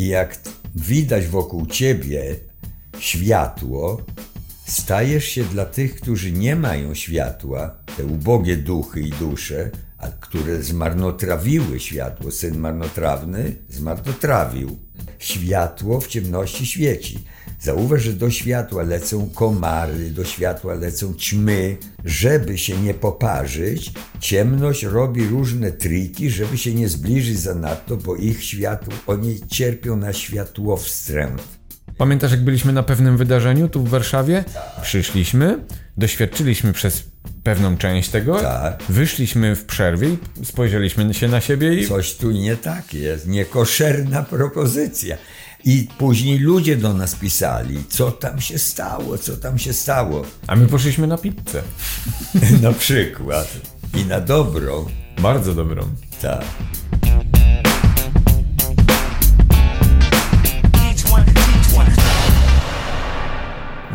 [0.00, 0.38] I jak
[0.74, 2.36] widać wokół ciebie
[2.98, 4.02] światło,
[4.66, 10.62] stajesz się dla tych, którzy nie mają światła, te ubogie duchy i dusze, a które
[10.62, 12.30] zmarnotrawiły światło.
[12.30, 14.78] Syn marnotrawny zmarnotrawił.
[15.18, 17.18] Światło w ciemności świeci.
[17.60, 21.76] Zauważ, że do światła lecą komary, do światła lecą ćmy.
[22.04, 28.44] Żeby się nie poparzyć, ciemność robi różne triki, żeby się nie zbliżyć zanadto, bo ich
[28.44, 31.59] światło, oni cierpią na światłowstręt.
[32.00, 34.44] Pamiętasz, jak byliśmy na pewnym wydarzeniu tu w Warszawie?
[34.82, 35.64] Przyszliśmy,
[35.96, 37.04] doświadczyliśmy przez
[37.42, 38.82] pewną część tego, Tak.
[38.88, 44.22] wyszliśmy w przerwie i spojrzeliśmy się na siebie i Coś tu nie tak jest, niekoszerna
[44.22, 45.16] propozycja.
[45.64, 50.22] I później ludzie do nas pisali, co tam się stało, co tam się stało.
[50.46, 51.62] a my poszliśmy na pizzę.
[52.62, 53.56] Na przykład.
[53.96, 54.86] I na dobrą.
[55.18, 55.82] Bardzo dobrą.
[56.22, 56.44] Tak.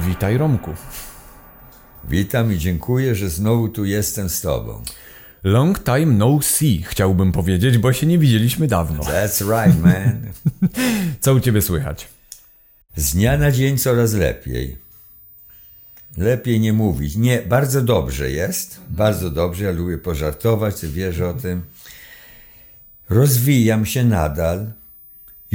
[0.08, 0.72] Witaj Romku.
[2.10, 4.84] Witam i dziękuję, że znowu tu jestem z tobą.
[5.44, 9.04] Long time no see, chciałbym powiedzieć, bo się nie widzieliśmy dawno.
[9.04, 10.32] That's right, man.
[11.22, 12.08] Co u ciebie słychać?
[12.96, 14.78] Z dnia na dzień coraz lepiej.
[16.18, 17.16] Lepiej nie mówić.
[17.16, 18.80] Nie, bardzo dobrze jest.
[18.90, 19.64] Bardzo dobrze.
[19.66, 21.62] Ja lubię pożartować, ty wiesz o tym.
[23.10, 24.72] Rozwijam się nadal.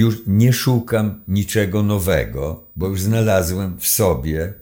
[0.01, 4.55] Już nie szukam niczego nowego, bo już znalazłem w sobie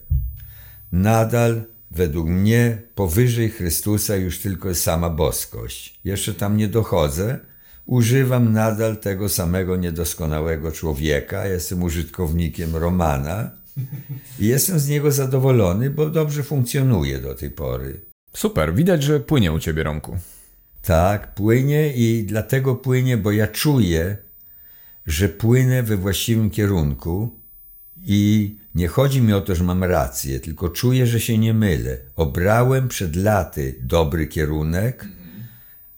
[0.93, 6.01] nadal, według mnie, powyżej Chrystusa już tylko sama boskość.
[6.05, 7.39] Jeszcze tam nie dochodzę.
[7.87, 11.47] Używam nadal tego samego niedoskonałego człowieka.
[11.47, 13.51] Jestem użytkownikiem Romana
[14.39, 18.01] i jestem z niego zadowolony, bo dobrze funkcjonuje do tej pory.
[18.33, 20.17] Super, widać, że płynie u ciebie Romku.
[20.83, 24.28] Tak, płynie i dlatego płynie, bo ja czuję,
[25.09, 27.41] że płynę we właściwym kierunku
[28.05, 31.99] i nie chodzi mi o to, że mam rację, tylko czuję, że się nie mylę.
[32.17, 35.09] Obrałem przed laty dobry kierunek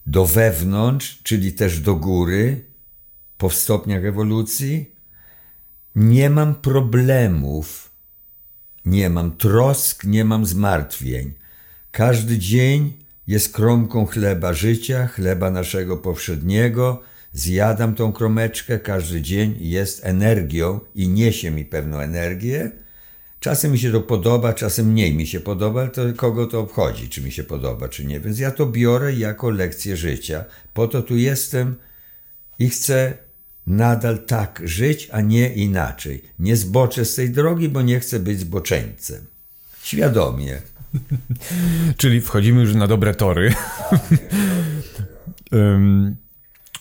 [0.06, 2.64] do wewnątrz, czyli też do góry,
[3.38, 4.90] po stopniach ewolucji.
[5.94, 7.90] Nie mam problemów,
[8.84, 11.32] nie mam trosk, nie mam zmartwień.
[11.90, 12.92] Każdy dzień
[13.26, 17.02] jest kromką chleba życia, chleba naszego powszedniego.
[17.32, 22.70] Zjadam tą kromeczkę każdy dzień i jest energią i niesie mi pewną energię.
[23.40, 27.08] Czasem mi się to podoba, czasem mniej mi się podoba, ale to kogo to obchodzi,
[27.08, 28.20] czy mi się podoba, czy nie.
[28.20, 30.44] Więc ja to biorę jako lekcję życia.
[30.74, 31.76] Po to tu jestem
[32.58, 33.16] i chcę
[33.66, 36.22] nadal tak żyć, a nie inaczej.
[36.38, 39.26] Nie zboczę z tej drogi, bo nie chcę być zboczeńcem.
[39.82, 40.62] Świadomie.
[41.96, 43.54] Czyli wchodzimy już na dobre tory.
[45.52, 46.16] Ym,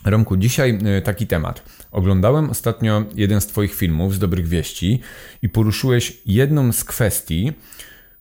[0.10, 1.64] Romku, dzisiaj y, taki temat.
[1.92, 5.00] Oglądałem ostatnio jeden z Twoich filmów z Dobrych Wieści
[5.42, 7.54] i poruszyłeś jedną z kwestii,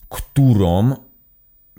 [0.08, 0.96] którą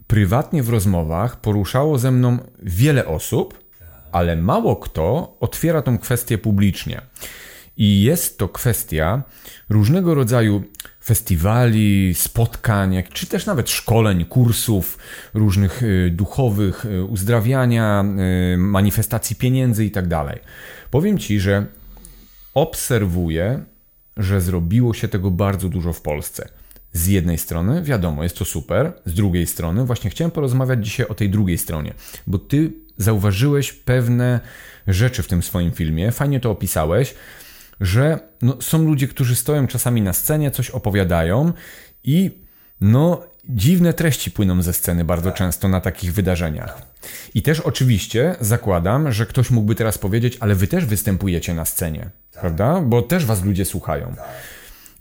[0.07, 3.59] prywatnie w rozmowach poruszało ze mną wiele osób,
[4.11, 7.01] ale mało kto otwiera tą kwestię publicznie.
[7.77, 9.23] I jest to kwestia
[9.69, 10.63] różnego rodzaju
[11.03, 14.97] festiwali, spotkań, czy też nawet szkoleń, kursów
[15.33, 18.05] różnych y, duchowych, y, uzdrawiania,
[18.53, 20.05] y, manifestacji pieniędzy i tak.
[20.91, 21.65] Powiem Ci, że
[22.53, 23.63] obserwuję,
[24.17, 26.49] że zrobiło się tego bardzo dużo w Polsce.
[26.93, 31.13] Z jednej strony, wiadomo, jest to super, z drugiej strony, właśnie chciałem porozmawiać dzisiaj o
[31.13, 31.93] tej drugiej stronie,
[32.27, 34.39] bo Ty zauważyłeś pewne
[34.87, 37.15] rzeczy w tym swoim filmie, fajnie to opisałeś,
[37.81, 41.53] że no, są ludzie, którzy stoją czasami na scenie, coś opowiadają
[42.03, 42.31] i
[42.81, 46.81] no, dziwne treści płyną ze sceny bardzo często na takich wydarzeniach.
[47.33, 52.09] I też oczywiście zakładam, że ktoś mógłby teraz powiedzieć, ale wy też występujecie na scenie,
[52.33, 52.81] prawda?
[52.81, 54.15] Bo też was ludzie słuchają.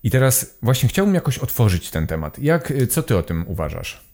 [0.02, 2.38] I teraz właśnie chciałbym jakoś otworzyć ten temat.
[2.38, 4.08] Jak, y, co ty o tym uważasz?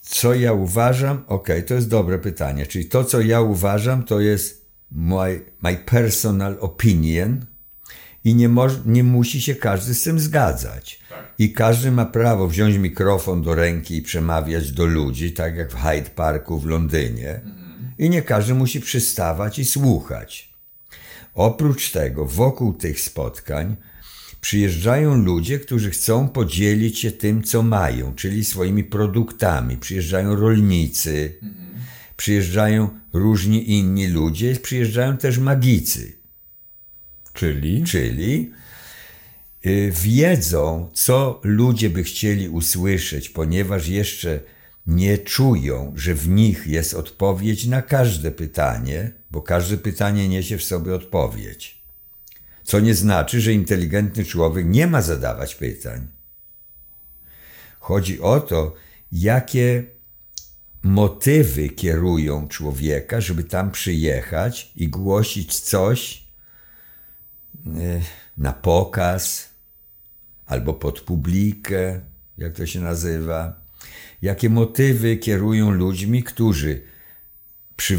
[0.00, 1.24] Co ja uważam?
[1.26, 2.66] Okej, to jest dobre pytanie.
[2.66, 4.61] Czyli to, co ja uważam, to jest
[4.94, 7.46] my, my personal opinion
[8.24, 11.02] i nie, moż, nie musi się każdy z tym zgadzać.
[11.38, 15.74] I każdy ma prawo wziąć mikrofon do ręki i przemawiać do ludzi, tak jak w
[15.74, 17.40] Hyde Parku w Londynie.
[17.98, 20.54] I nie każdy musi przystawać i słuchać.
[21.34, 23.76] Oprócz tego, wokół tych spotkań
[24.40, 29.76] przyjeżdżają ludzie, którzy chcą podzielić się tym, co mają, czyli swoimi produktami.
[29.76, 31.38] Przyjeżdżają rolnicy,
[32.16, 36.22] przyjeżdżają różni inni ludzie, przyjeżdżają też magicy,
[37.32, 37.84] Czyli?
[37.84, 38.52] czyli
[39.66, 44.40] y, wiedzą, co ludzie by chcieli usłyszeć, ponieważ jeszcze
[44.86, 50.64] nie czują, że w nich jest odpowiedź na każde pytanie, bo każde pytanie niesie w
[50.64, 51.82] sobie odpowiedź.
[52.64, 56.08] Co nie znaczy, że inteligentny człowiek nie ma zadawać pytań.
[57.78, 58.74] Chodzi o to,
[59.12, 59.84] jakie
[60.82, 66.24] motywy kierują człowieka, żeby tam przyjechać i głosić coś
[67.66, 67.70] e,
[68.36, 69.48] na pokaz
[70.46, 72.00] albo pod publikę,
[72.38, 73.62] jak to się nazywa.
[74.22, 76.82] Jakie motywy kierują ludźmi, którzy
[77.76, 77.98] przy,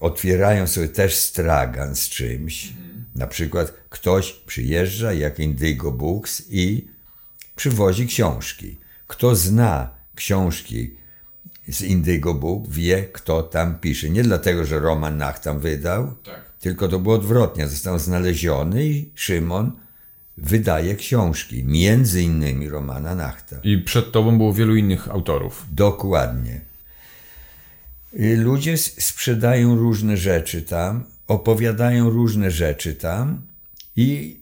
[0.00, 2.72] otwierają sobie też stragan z czymś.
[3.14, 6.88] Na przykład ktoś przyjeżdża jak Indigo Books i
[7.56, 8.76] przywozi książki.
[9.06, 11.01] Kto zna książki
[11.68, 14.10] z Indigo Book, wie, kto tam pisze.
[14.10, 16.52] Nie dlatego, że Roman Nach tam wydał, Tak.
[16.60, 17.68] tylko to było odwrotnie.
[17.68, 19.72] Został znaleziony i Szymon
[20.36, 23.56] wydaje książki, między innymi Romana Nachta.
[23.62, 25.66] I przed tobą było wielu innych autorów.
[25.72, 26.60] Dokładnie.
[28.20, 33.42] Y, Ludzie sprzedają różne rzeczy tam, opowiadają różne rzeczy tam
[33.96, 34.40] i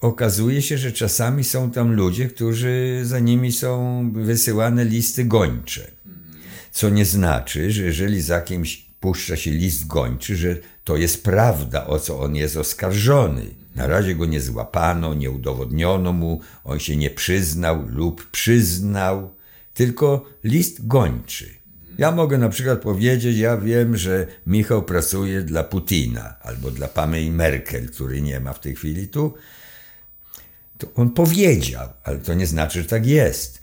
[0.00, 5.95] okazuje się, że czasami są tam ludzie, którzy za nimi są wysyłane listy gończe.
[6.76, 11.86] Co nie znaczy, że jeżeli za kimś puszcza się list gończy, że to jest prawda,
[11.86, 13.42] o co on jest oskarżony.
[13.74, 19.34] Na razie go nie złapano, nie udowodniono mu, on się nie przyznał lub przyznał,
[19.74, 21.54] tylko list gończy.
[21.98, 27.30] Ja mogę na przykład powiedzieć, ja wiem, że Michał pracuje dla Putina albo dla Pameli
[27.30, 29.34] Merkel, który nie ma w tej chwili tu.
[30.78, 33.55] To on powiedział, ale to nie znaczy, że tak jest.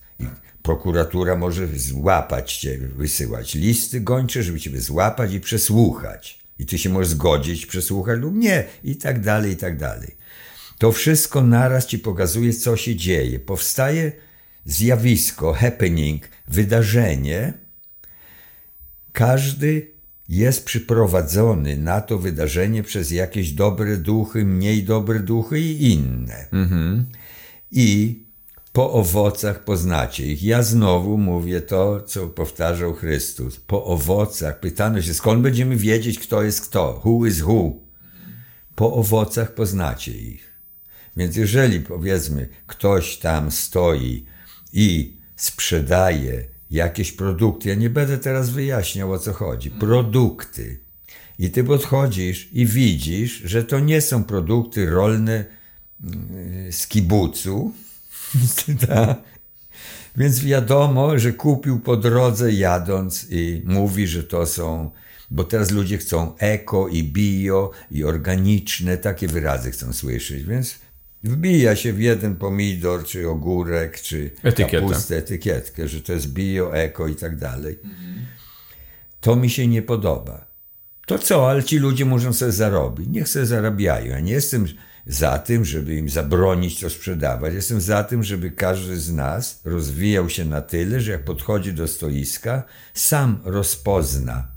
[0.64, 6.40] Prokuratura może złapać cię, wysyłać listy gończe, żeby ciebie złapać i przesłuchać.
[6.60, 10.16] I ty się możesz zgodzić, przesłuchać lub nie, i tak dalej, i tak dalej.
[10.78, 13.40] To wszystko naraz ci pokazuje, co się dzieje.
[13.40, 14.12] Powstaje
[14.66, 17.54] zjawisko, happening, wydarzenie.
[19.12, 19.92] Każdy
[20.30, 26.48] jest przyprowadzony na to wydarzenie przez jakieś dobre duchy, mniej dobre duchy i inne.
[27.72, 28.24] I
[28.74, 30.44] po owocach poznacie ich.
[30.44, 33.60] Ja znowu mówię to, co powtarzał Chrystus.
[33.60, 37.02] Po owocach pytano się, skąd będziemy wiedzieć, kto jest kto?
[37.06, 37.74] Who is who?
[38.76, 40.54] Po owocach poznacie ich.
[41.18, 44.26] Więc jeżeli powiedzmy, ktoś tam stoi
[44.74, 50.80] i sprzedaje jakieś produkty, ja nie będę teraz wyjaśniał o co chodzi, produkty.
[51.40, 55.46] I ty podchodzisz i widzisz, że to nie są produkty rolne
[56.04, 57.74] mm, z kibucu,
[58.88, 59.18] tak?
[60.18, 64.92] Więc wiadomo, że kupił po drodze jadąc i mówi, że to są,
[65.32, 70.80] bo teraz ludzie chcą eko i bio i organiczne, takie wyrazy chcą słyszeć, więc
[71.24, 74.88] wbija się w jeden pomidor, czy ogórek, czy Etykietę.
[74.88, 77.80] kapustę, etykietkę, że to jest bio, eko i tak dalej.
[79.22, 80.46] To mi się nie podoba.
[81.08, 83.08] To co, ale ci ludzie muszą sobie zarobić.
[83.10, 84.06] Niech sobie zarabiają.
[84.06, 84.68] Ja nie jestem
[85.06, 87.54] za tym, żeby im zabronić to sprzedawać.
[87.54, 91.88] Jestem za tym, żeby każdy z nas rozwijał się na tyle, że jak podchodzi do
[91.88, 92.64] stoiska,
[92.94, 94.48] sam rozpozna,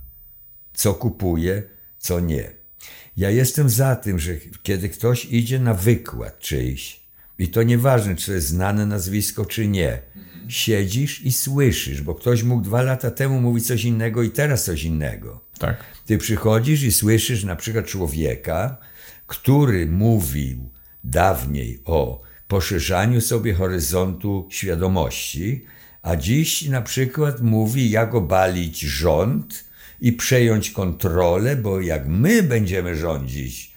[0.75, 1.63] co kupuje,
[1.99, 2.51] co nie.
[3.17, 4.33] Ja jestem za tym, że
[4.63, 7.07] kiedy ktoś idzie na wykład czyjś,
[7.39, 10.03] i to nieważne, czy to jest znane nazwisko, czy nie,
[10.49, 14.85] siedzisz i słyszysz, bo ktoś mógł dwa lata temu mówić coś innego i teraz coś
[14.85, 15.41] innego.
[15.59, 15.85] Tak.
[16.07, 18.77] Ty przychodzisz i słyszysz na przykład człowieka,
[19.27, 20.71] który mówił
[21.05, 25.65] dawniej o poszerzaniu sobie horyzontu świadomości,
[26.03, 29.65] a dziś na przykład mówi, jak obalić rząd
[30.01, 33.77] i przejąć kontrolę, bo jak my będziemy rządzić,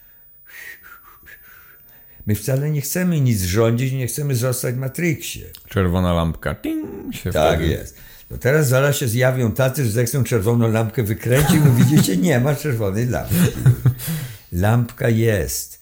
[2.27, 5.46] my wcale nie chcemy nic rządzić, nie chcemy zostać w Matrixie.
[5.70, 6.56] Czerwona lampka.
[6.56, 7.98] Ting, się Tak wtedy- jest.
[8.32, 12.56] No teraz zaraz się zjawią tacy, że zechcą czerwoną lampkę wykręcić, bo widzicie, nie ma
[12.56, 13.36] czerwonej lampki.
[14.60, 15.80] Lampka jest.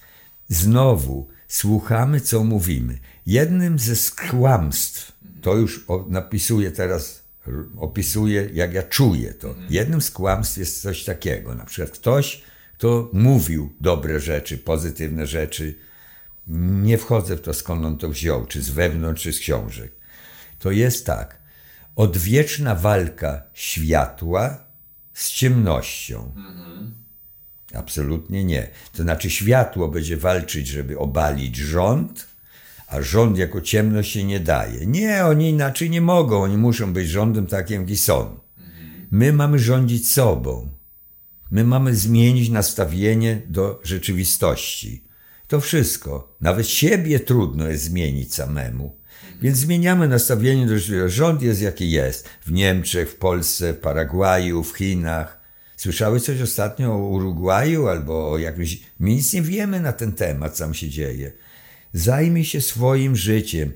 [0.50, 3.00] Znowu słuchamy, co mówimy.
[3.26, 3.96] Jednym ze
[4.30, 7.24] kłamstw, to już napisuję teraz,
[7.78, 9.56] opisuję, jak ja czuję to.
[9.70, 11.56] Jednym z kłamstw jest coś takiego.
[11.56, 12.44] Na przykład ktoś,
[12.78, 15.76] kto mówił dobre rzeczy, pozytywne rzeczy,
[16.82, 19.92] nie wchodzę w to, skąd on to wziął, czy z wewnątrz, czy z książek.
[20.60, 21.40] To jest tak.
[21.96, 24.64] Odwieczna walka światła
[25.14, 26.32] z ciemnością.
[27.74, 28.68] Absolutnie nie.
[28.94, 32.28] To znaczy, światło będzie walczyć, żeby obalić rząd,
[32.88, 34.86] a rząd jako ciemność się nie daje.
[34.86, 36.44] Nie, oni inaczej nie mogą.
[36.44, 38.40] Oni muszą być rządem takim, jaki są.
[39.12, 40.70] My mamy rządzić sobą.
[41.52, 45.04] My mamy zmienić nastawienie do rzeczywistości.
[45.48, 46.36] To wszystko.
[46.42, 48.96] Nawet siebie trudno jest zmienić samemu.
[49.42, 51.18] Więc zmieniamy nastawienie do rzeczywistości.
[51.18, 52.30] Rząd jest jaki jest.
[52.46, 55.37] W Niemczech, w Polsce, w Paragwaju, w Chinach.
[55.78, 58.80] Słyszałeś coś ostatnio o Urugwaju albo o jakimś...
[59.00, 61.32] My nic nie wiemy na ten temat, co tam się dzieje.
[61.94, 63.74] Zajmij się swoim życiem.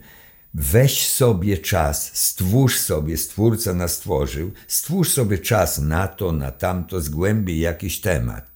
[0.54, 7.02] Weź sobie czas, stwórz sobie, Stwórca nas stworzył, stwórz sobie czas na to, na tamto,
[7.02, 8.52] zgłębij jakiś temat.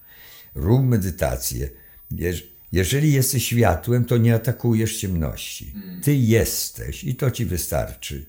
[0.55, 1.69] Rób medytację.
[2.11, 5.73] Jeż- Jeżeli jesteś światłem, to nie atakujesz ciemności.
[6.03, 8.25] Ty jesteś i to ci wystarczy.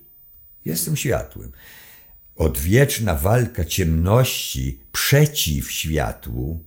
[0.64, 1.52] Jestem światłem.
[2.36, 6.64] Odwieczna walka ciemności przeciw światłu.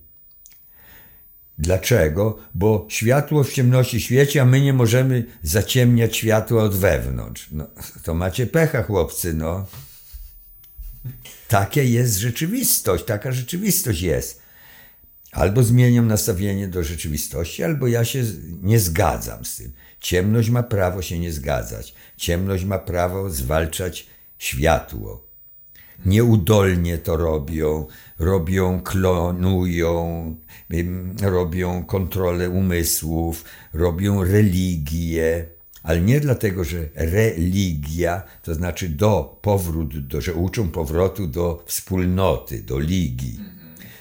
[1.58, 2.38] Dlaczego?
[2.54, 7.48] Bo światło w ciemności świeci, a my nie możemy zaciemniać światła od wewnątrz.
[7.52, 7.66] No,
[8.02, 9.66] to macie pecha, chłopcy, no.
[11.48, 14.40] Taka jest rzeczywistość, taka rzeczywistość jest.
[15.32, 18.24] Albo zmieniam nastawienie do rzeczywistości, albo ja się
[18.62, 19.72] nie zgadzam z tym.
[20.00, 21.94] Ciemność ma prawo się nie zgadzać.
[22.16, 24.06] Ciemność ma prawo zwalczać
[24.38, 25.29] światło.
[26.06, 27.86] Nieudolnie to robią,
[28.18, 30.36] robią, klonują,
[31.22, 35.46] robią kontrolę umysłów, robią religię,
[35.82, 42.62] ale nie dlatego, że religia, to znaczy do powrót, do, że uczą powrotu do wspólnoty,
[42.62, 43.38] do ligi.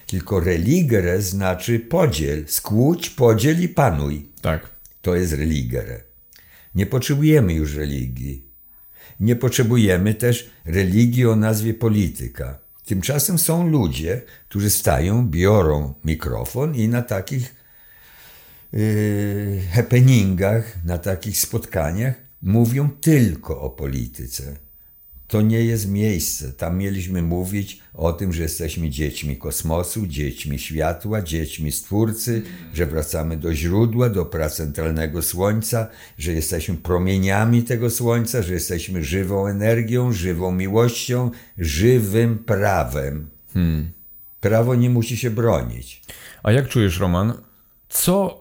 [0.07, 4.29] Tylko religere znaczy podziel, skłóć, podziel i panuj.
[4.41, 4.69] Tak.
[5.01, 6.03] To jest religere.
[6.75, 8.48] Nie potrzebujemy już religii.
[9.19, 12.59] Nie potrzebujemy też religii o nazwie polityka.
[12.85, 17.55] Tymczasem są ludzie, którzy stają, biorą mikrofon i na takich
[18.73, 24.68] yy, happeningach, na takich spotkaniach mówią tylko o polityce.
[25.29, 26.51] To nie jest miejsce.
[26.51, 32.41] Tam mieliśmy mówić o tym, że jesteśmy dziećmi kosmosu, dziećmi światła, dziećmi Stwórcy,
[32.73, 39.47] że wracamy do źródła, do pracentralnego Słońca, że jesteśmy promieniami tego Słońca, że jesteśmy żywą
[39.47, 43.29] energią, żywą miłością, żywym prawem.
[44.39, 46.01] Prawo nie musi się bronić.
[46.43, 47.33] A jak czujesz, Roman,
[47.89, 48.38] co,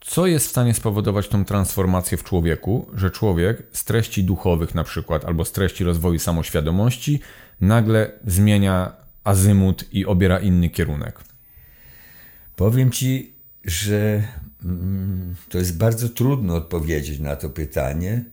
[0.00, 4.84] co jest w stanie spowodować tą transformację w człowieku, że człowiek z treści duchowych na
[4.84, 7.20] przykład, albo z treści rozwoju samoświadomości,
[7.60, 8.92] nagle zmienia
[9.24, 11.20] azymut i obiera inny kierunek?
[12.56, 13.32] Powiem ci,
[13.64, 14.22] że
[14.64, 18.24] mm, to jest bardzo trudno odpowiedzieć na to pytanie,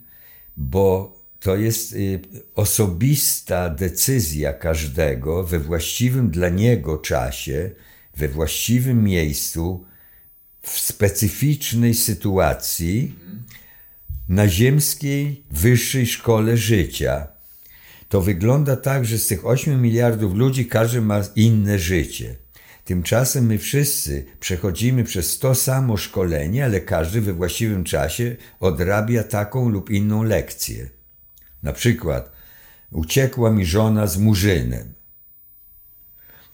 [0.58, 2.22] bo to jest y,
[2.56, 7.72] osobista decyzja każdego we właściwym dla niego czasie,
[8.16, 9.86] we właściwym miejscu,
[10.72, 13.16] w specyficznej sytuacji
[14.30, 17.28] na ziemskiej wyższej szkole życia.
[18.10, 22.36] To wygląda tak, że z tych 8 miliardów ludzi każdy ma inne życie.
[22.86, 29.70] Tymczasem my wszyscy przechodzimy przez to samo szkolenie, ale każdy we właściwym czasie odrabia taką
[29.70, 30.90] lub inną lekcję.
[31.64, 32.32] Na przykład,
[32.92, 34.97] uciekła mi żona z murzynem.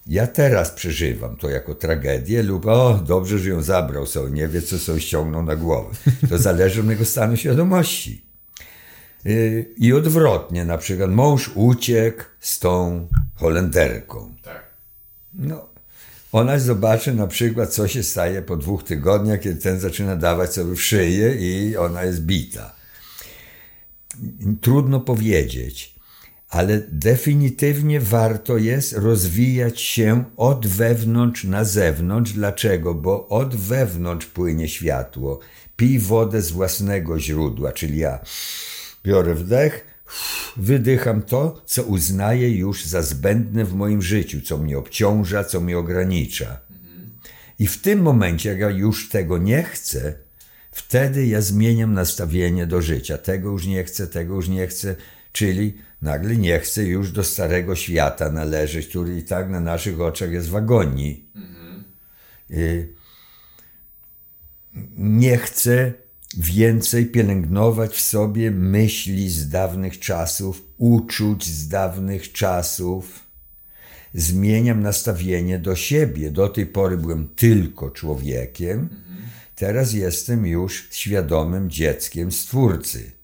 [0.07, 4.61] Ja teraz przeżywam to jako tragedię lub o, dobrze, że ją zabrał, sobie nie wie,
[4.61, 5.95] co sobie ściągnął na głowę.
[6.29, 8.25] To zależy od mojego stanu świadomości.
[9.25, 14.35] Yy, I odwrotnie, na przykład mąż uciekł z tą Holenderką.
[15.33, 15.69] No,
[16.31, 20.75] ona zobaczy na przykład, co się staje po dwóch tygodniach, kiedy ten zaczyna dawać sobie
[20.75, 22.75] w szyję i ona jest bita.
[24.61, 25.92] Trudno powiedzieć,
[26.53, 32.31] ale definitywnie warto jest rozwijać się od wewnątrz na zewnątrz.
[32.31, 32.93] Dlaczego?
[32.93, 35.39] Bo od wewnątrz płynie światło.
[35.75, 38.19] Pij wodę z własnego źródła, czyli ja
[39.03, 39.85] biorę wdech,
[40.57, 45.77] wydycham to, co uznaję już za zbędne w moim życiu, co mnie obciąża, co mnie
[45.77, 46.59] ogranicza.
[47.59, 50.13] I w tym momencie, jak ja już tego nie chcę,
[50.71, 53.17] wtedy ja zmieniam nastawienie do życia.
[53.17, 54.95] Tego już nie chcę, tego już nie chcę,
[55.33, 60.31] czyli nagle nie chcę już do starego świata należeć, który i tak na naszych oczach
[60.31, 61.29] jest w agonii.
[62.51, 62.93] Y,
[64.97, 65.93] Nie chcę
[66.37, 73.27] więcej pielęgnować w sobie myśli z dawnych czasów, uczuć z dawnych czasów.
[74.13, 76.31] Zmieniam nastawienie do siebie.
[76.31, 78.89] Do tej pory byłem tylko człowiekiem,
[79.55, 83.22] teraz jestem już świadomym dzieckiem Stwórcy.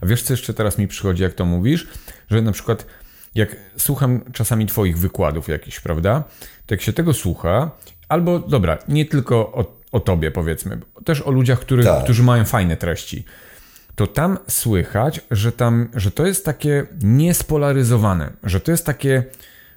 [0.00, 1.86] A wiesz, co jeszcze teraz mi przychodzi, jak to mówisz?
[2.30, 2.86] Że na przykład,
[3.34, 6.24] jak słucham czasami Twoich wykładów jakichś, prawda?
[6.66, 7.70] To jak się tego słucha,
[8.08, 12.04] albo dobra, nie tylko o, o Tobie powiedzmy, też o ludziach, których, Tak.
[12.04, 13.24] którzy mają fajne treści,
[13.94, 19.24] to tam słychać, że, tam, że to jest takie niespolaryzowane, że to jest takie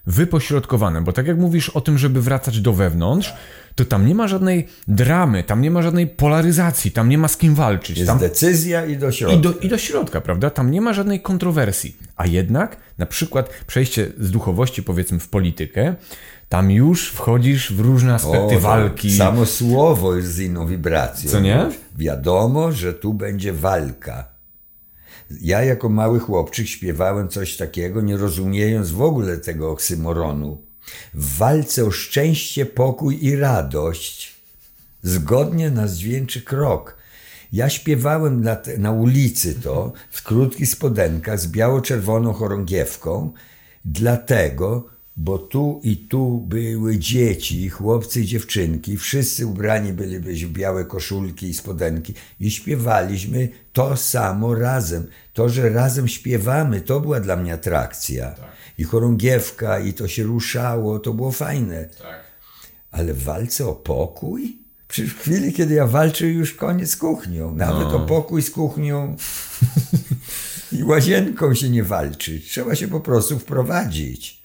[0.10, 3.34] wypośrodkowane, bo tak jak mówisz o tym, żeby wracać do wewnątrz,
[3.76, 7.38] to tam nie ma żadnej dramy, tam nie ma żadnej polaryzacji, tam nie ma z
[7.38, 7.98] kim walczyć.
[7.98, 8.20] Jest tam...
[8.20, 9.38] decyzja i do środka.
[9.38, 10.50] I do, I do środka, prawda?
[10.50, 11.98] Tam nie ma żadnej kontrowersji.
[12.16, 15.96] A jednak, na przykład, przejście z duchowości, powiedzmy, w politykę,
[16.50, 19.18] tam już wchodzisz w różne aspekty O, walki.
[19.18, 21.32] Samo słowo jest z inną wibracją.
[21.32, 21.66] Co nie?
[21.98, 24.39] Wiadomo, że tu będzie walka.
[25.42, 30.62] Ja jako mały chłopczyk śpiewałem coś takiego, nie rozumiejąc w ogóle tego oksymoronu.
[31.14, 34.36] W walce o szczęście, pokój i radość.
[35.04, 36.98] Zgodnie na dźwięczy krok.
[37.54, 43.32] Ja śpiewałem na, na ulicy to, w krótkich spodenkach z biało-czerwoną chorągiewką,
[43.86, 44.90] dlatego,
[45.22, 51.48] bo tu i tu były dzieci, chłopcy i dziewczynki, wszyscy ubrani byli w białe koszulki
[51.48, 55.08] i spodenki i śpiewaliśmy to samo razem.
[55.34, 58.36] To, że razem śpiewamy, to była dla mnie atrakcja.
[58.78, 61.90] I chorągiewka, i to się ruszało, to było fajne.
[62.92, 64.58] Ale w walce o pokój?
[64.90, 67.56] W chwili, kiedy ja walczę, już koniec z kuchnią.
[67.56, 69.16] Nawet o pokój z kuchnią
[70.80, 72.42] i łazienką się nie walczy.
[72.42, 74.39] Trzeba się po prostu wprowadzić.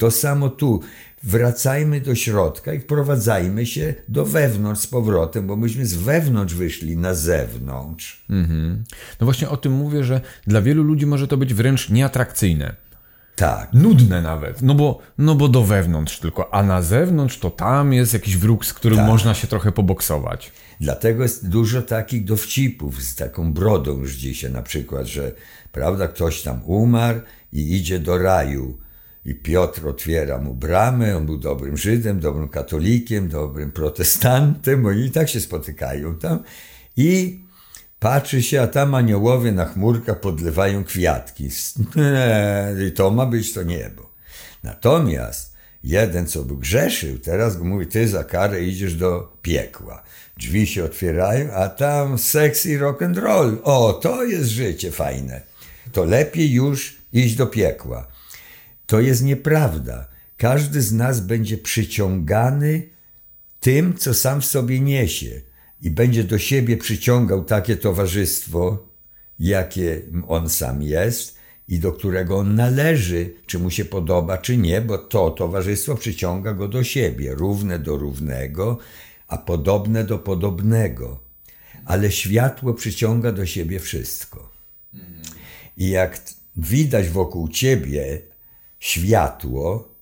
[0.00, 0.80] To samo tu.
[1.22, 6.96] Wracajmy do środka i wprowadzajmy się do wewnątrz z powrotem, bo myśmy z wewnątrz wyszli
[6.96, 8.24] na zewnątrz.
[9.20, 12.76] No właśnie o tym mówię, że dla wielu ludzi może to być wręcz nieatrakcyjne.
[13.36, 13.72] Tak.
[13.72, 18.12] Nudne nawet, no bo, no bo do wewnątrz tylko, a na zewnątrz to tam jest
[18.12, 19.06] jakiś wróg, z którym Tak.
[19.06, 20.52] można się trochę poboksować.
[20.80, 25.32] Dlatego jest dużo takich dowcipów z taką brodą już dzisiaj, na przykład, że
[25.72, 27.20] prawda, ktoś tam umarł
[27.52, 28.78] i idzie do raju.
[29.24, 35.10] I Piotr otwiera mu bramę, on był dobrym Żydem, dobrym katolikiem, dobrym protestantem, bo i
[35.10, 36.42] tak się spotykają tam.
[36.96, 37.40] I
[37.98, 41.48] patrzy się, a tam aniołowie na chmurkach podlewają kwiatki.
[42.88, 44.10] I to ma być to niebo.
[44.62, 50.02] Natomiast jeden, co był grzeszył, teraz mówi, ty za karę idziesz do piekła.
[50.36, 53.58] Drzwi się otwierają, a tam seks i rock and roll.
[53.62, 55.40] O, to jest życie fajne.
[55.92, 58.06] To lepiej już iść do piekła.
[58.90, 60.08] To jest nieprawda.
[60.36, 62.82] Każdy z nas będzie przyciągany
[63.60, 65.40] tym, co sam w sobie niesie
[65.82, 68.88] i będzie do siebie przyciągał takie towarzystwo,
[69.38, 71.36] jakie on sam jest
[71.68, 76.52] i do którego on należy, czy mu się podoba, czy nie, bo to towarzystwo przyciąga
[76.52, 78.78] go do siebie, równe do równego,
[79.28, 81.20] a podobne do podobnego.
[81.84, 84.52] Ale światło przyciąga do siebie wszystko.
[85.76, 86.20] I jak
[86.56, 88.29] widać wokół ciebie
[88.80, 89.94] światło,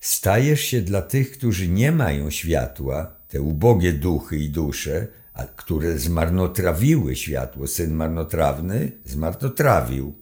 [0.00, 5.98] stajesz się dla tych, którzy nie mają światła, te ubogie duchy i dusze, a które
[5.98, 7.66] zmarnotrawiły światło.
[7.66, 10.14] Syn marnotrawny zmarnotrawił.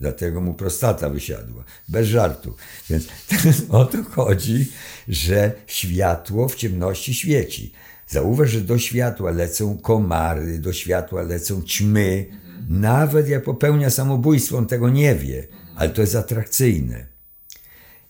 [0.00, 1.64] Dlatego mu prostata wysiadła.
[1.88, 2.56] Bez żartu.
[2.90, 3.08] Więc
[3.68, 4.72] o to chodzi,
[5.08, 7.72] że światło w ciemności świeci.
[8.06, 12.26] Zauważ, że do światła lecą komary, do światła lecą ćmy.
[12.68, 15.46] Nawet jak popełnia samobójstwo, on tego nie wie,
[15.76, 17.17] ale to jest atrakcyjne.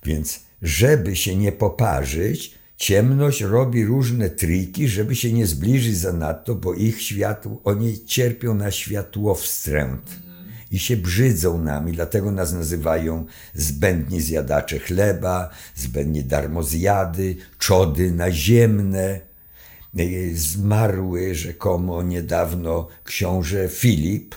[0.05, 6.75] Więc, żeby się nie poparzyć, ciemność robi różne triki, żeby się nie zbliżyć zanadto, bo
[6.75, 10.29] ich światło, oni cierpią na światłowstręt
[10.71, 19.21] i się brzydzą nami, dlatego nas nazywają zbędni zjadacze chleba, zbędni darmozjady, czody naziemne.
[20.35, 24.35] Zmarły rzekomo niedawno książę Filip,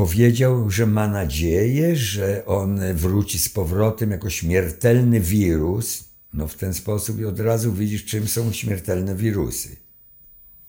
[0.00, 6.04] powiedział, że ma nadzieję, że on wróci z powrotem jako śmiertelny wirus.
[6.34, 9.76] No w ten sposób i od razu widzisz, czym są śmiertelne wirusy.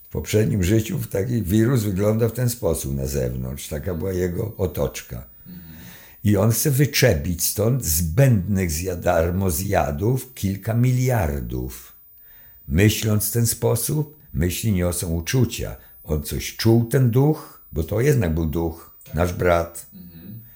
[0.04, 3.68] W poprzednim życiu taki wirus wygląda w ten sposób na zewnątrz.
[3.68, 5.28] Taka była jego otoczka.
[6.24, 11.94] I on chce wyczepić stąd zbędnych zjadarmozjadów kilka miliardów.
[12.68, 15.76] Myśląc w ten sposób, myśli niosą uczucia.
[16.04, 19.86] On coś czuł, ten duch, bo to jednak był duch, nasz brat.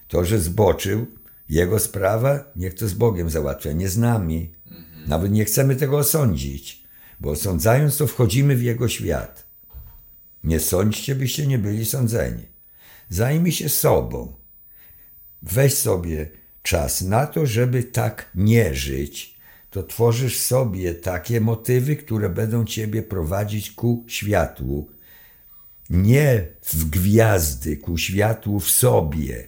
[0.07, 1.07] To, że zboczył,
[1.49, 4.55] jego sprawa, niech to z Bogiem załatwia, nie z nami.
[5.07, 6.83] Nawet nie chcemy tego osądzić,
[7.19, 9.45] bo osądzając to wchodzimy w jego świat.
[10.43, 12.43] Nie sądźcie, byście nie byli sądzeni.
[13.09, 14.35] Zajmij się sobą.
[15.41, 16.29] Weź sobie
[16.61, 19.35] czas na to, żeby tak nie żyć.
[19.69, 24.89] To tworzysz sobie takie motywy, które będą ciebie prowadzić ku światłu.
[25.89, 29.47] Nie w gwiazdy, ku światłu w sobie.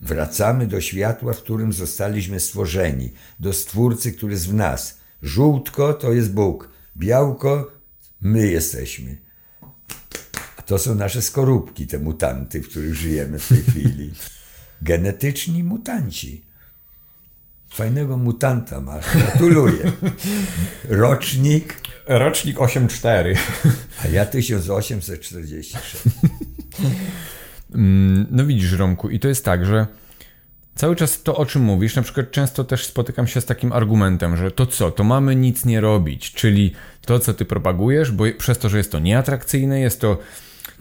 [0.00, 4.98] Wracamy do światła, w którym zostaliśmy stworzeni, do Stwórcy, który jest w nas.
[5.22, 7.72] Żółtko to jest Bóg, białko
[8.20, 9.18] my jesteśmy.
[10.56, 14.12] A to są nasze skorupki, te mutanty, w których żyjemy w tej chwili.
[14.82, 16.47] Genetyczni mutanci.
[17.70, 19.92] Fajnego mutanta masz, gratuluję.
[20.88, 21.74] Rocznik,
[22.06, 23.36] Rocznik 8-4.
[24.04, 25.96] a ja 1846.
[27.74, 29.86] Mm, No widzisz, Romku, i to jest tak, że
[30.74, 34.36] cały czas to, o czym mówisz, na przykład często też spotykam się z takim argumentem,
[34.36, 36.72] że to co, to mamy nic nie robić, czyli
[37.06, 40.18] to, co ty propagujesz, bo przez to, że jest to nieatrakcyjne, jest to,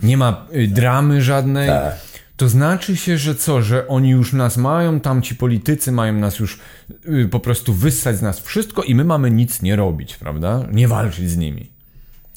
[0.03, 1.95] nie ma y, dramy żadnej, Tak.
[2.37, 6.39] To znaczy się, że co, że oni już nas mają, tam ci politycy mają nas
[6.39, 6.59] już
[7.05, 10.67] y, po prostu wyssać z nas wszystko i my mamy nic nie robić, prawda?
[10.71, 11.71] Nie walczyć z nimi.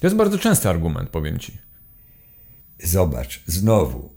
[0.00, 1.58] To jest bardzo częsty argument, powiem ci.
[2.82, 4.14] Zobacz, znowu.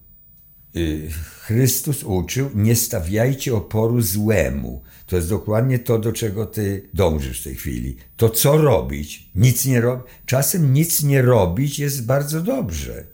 [0.75, 4.83] y, Chrystus uczył, nie stawiajcie oporu złemu.
[5.07, 7.97] To jest dokładnie to, do czego ty dążysz w tej chwili.
[8.17, 9.29] To co robić?
[9.35, 10.05] Nic nie robić.
[10.25, 13.12] Czasem nic nie robić jest bardzo dobrze.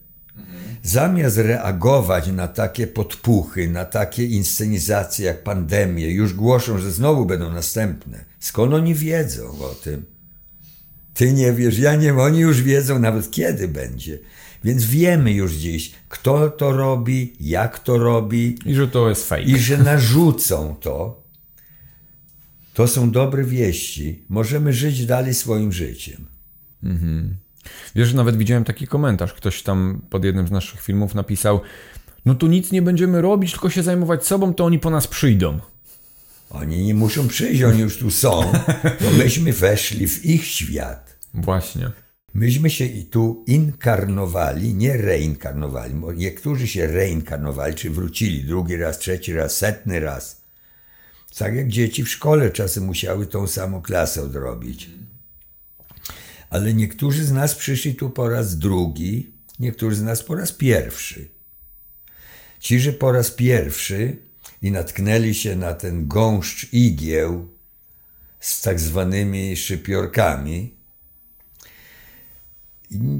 [0.83, 7.53] Zamiast reagować na takie podpuchy, na takie inscenizacje jak pandemie, już głoszą, że znowu będą
[7.53, 8.25] następne.
[8.39, 10.05] Skąd oni wiedzą o tym?
[11.13, 14.19] Ty nie wiesz, ja nie wiem, oni już wiedzą nawet kiedy będzie.
[14.63, 19.41] Więc wiemy już dziś, kto to robi, jak to robi I że to jest fake.
[19.41, 21.23] i że narzucą to.
[22.73, 24.23] To są dobre wieści.
[24.29, 26.25] Możemy żyć dalej swoim życiem.
[27.95, 29.33] Wiesz, że nawet widziałem taki komentarz.
[29.33, 31.61] Ktoś tam pod jednym z naszych filmów napisał:
[32.25, 35.59] No to nic nie będziemy robić, tylko się zajmować sobą, to oni po nas przyjdą.
[36.49, 38.51] Oni nie muszą przyjść, oni już tu są,
[39.01, 41.17] bo myśmy weszli w ich świat.
[41.33, 41.91] Właśnie.
[42.33, 45.93] Myśmy się i tu inkarnowali, nie reinkarnowali.
[45.93, 50.41] bo Niektórzy się reinkarnowali, czy wrócili drugi raz, trzeci raz, setny raz.
[51.37, 54.89] Tak jak dzieci w szkole czasem musiały tą samą klasę odrobić.
[56.49, 61.29] Ale niektórzy z nas przyszli tu po raz drugi, niektórzy z nas po raz pierwszy.
[62.59, 64.17] Ci, że po raz pierwszy
[64.61, 67.49] i natknęli się na ten gąszcz igieł
[68.39, 70.75] z tak zwanymi szypiorkami,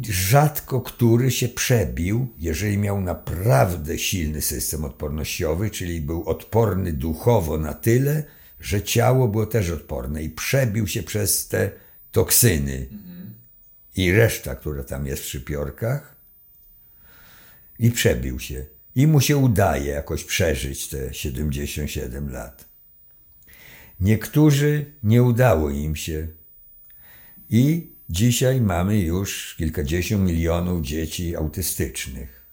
[0.09, 7.73] rzadko który się przebił, jeżeli miał naprawdę silny system odpornościowy, czyli był odporny duchowo na
[7.73, 8.23] tyle,
[8.59, 11.71] że ciało było też odporne i przebił się przez te
[12.11, 12.87] toksyny
[13.99, 16.15] i reszta, która tam jest w szypiorkach
[17.79, 18.65] i przebił się.
[18.95, 22.65] I mu się udaje jakoś przeżyć te 77 lat.
[23.99, 26.27] Niektórzy nie udało im się.
[27.49, 32.45] I dzisiaj mamy już kilkadziesiąt milionów dzieci autystycznych.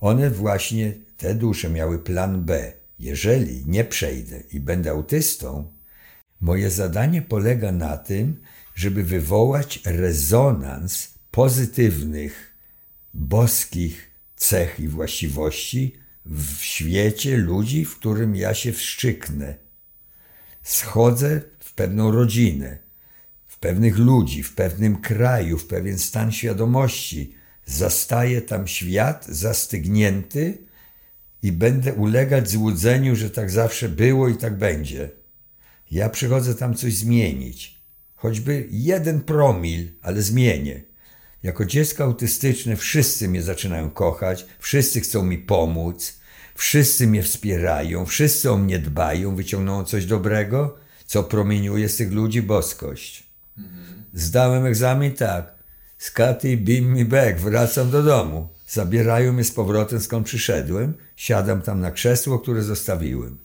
[0.00, 2.72] One właśnie, te dusze miały plan B.
[2.98, 5.72] Jeżeli nie przejdę i będę autystą,
[6.40, 8.42] moje zadanie polega na tym,
[8.74, 12.54] żeby wywołać rezonans pozytywnych,
[13.14, 19.54] boskich cech i właściwości w świecie ludzi, w którym ja się wszczyknę.
[20.62, 22.78] Schodzę w pewną rodzinę,
[23.46, 27.34] w pewnych ludzi, w pewnym kraju, w pewien stan świadomości.
[27.66, 30.58] Zastaję tam świat zastygnięty
[31.42, 35.10] i będę ulegać złudzeniu, że tak zawsze było i tak będzie.
[35.90, 37.81] Ja przychodzę tam coś zmienić.
[38.22, 40.82] Choćby jeden promil, ale zmienię.
[41.42, 46.20] Jako dziecko autystyczne wszyscy mnie zaczynają kochać, wszyscy chcą mi pomóc,
[46.54, 52.42] wszyscy mnie wspierają, wszyscy o mnie dbają, wyciągną coś dobrego, co promieniuje z tych ludzi
[52.42, 53.30] boskość.
[54.14, 55.54] Zdałem egzamin tak.
[55.98, 58.48] Skaty beam me back, wracam do domu.
[58.66, 63.38] Zabierają mnie z powrotem skąd przyszedłem, siadam tam na krzesło, które zostawiłem.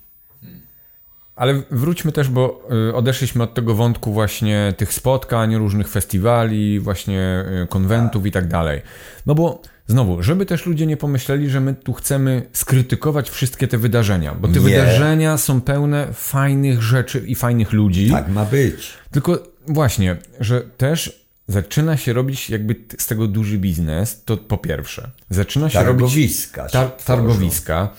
[1.38, 7.46] Ale wróćmy też, bo y, odeszliśmy od tego wątku właśnie tych spotkań, różnych festiwali, właśnie
[7.64, 8.82] y, konwentów i tak dalej.
[9.26, 13.78] No bo znowu, żeby też ludzie nie pomyśleli, że my tu chcemy skrytykować wszystkie te
[13.78, 14.60] wydarzenia, bo te Nie.
[14.60, 18.12] wydarzenia są pełne fajnych rzeczy i fajnych ludzi.
[18.12, 18.94] Tak ma być.
[19.12, 25.10] Tylko właśnie, że też zaczyna się robić jakby z tego duży biznes, to po pierwsze.
[25.30, 26.68] Zaczyna się robić Targowiska.
[26.70, 27.90] tar- targowiska.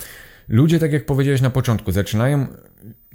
[0.49, 2.47] Ludzie, tak jak powiedziałeś na początku, zaczynają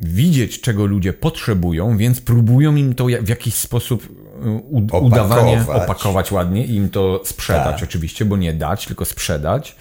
[0.00, 4.04] widzieć, czego ludzie potrzebują, więc próbują im to w jakiś sposób
[4.46, 5.12] y, u- Opakować.
[5.12, 7.88] udawanie opakować ładnie i im to sprzedać Tak.
[7.88, 9.76] oczywiście, bo nie dać, tylko sprzedać.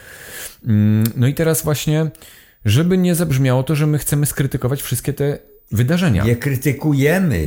[0.67, 2.11] Mm, No i teraz właśnie,
[2.65, 5.39] żeby nie zabrzmiało to, że my chcemy skrytykować wszystkie te
[5.71, 6.23] wydarzenia.
[6.23, 7.45] Nie krytykujemy.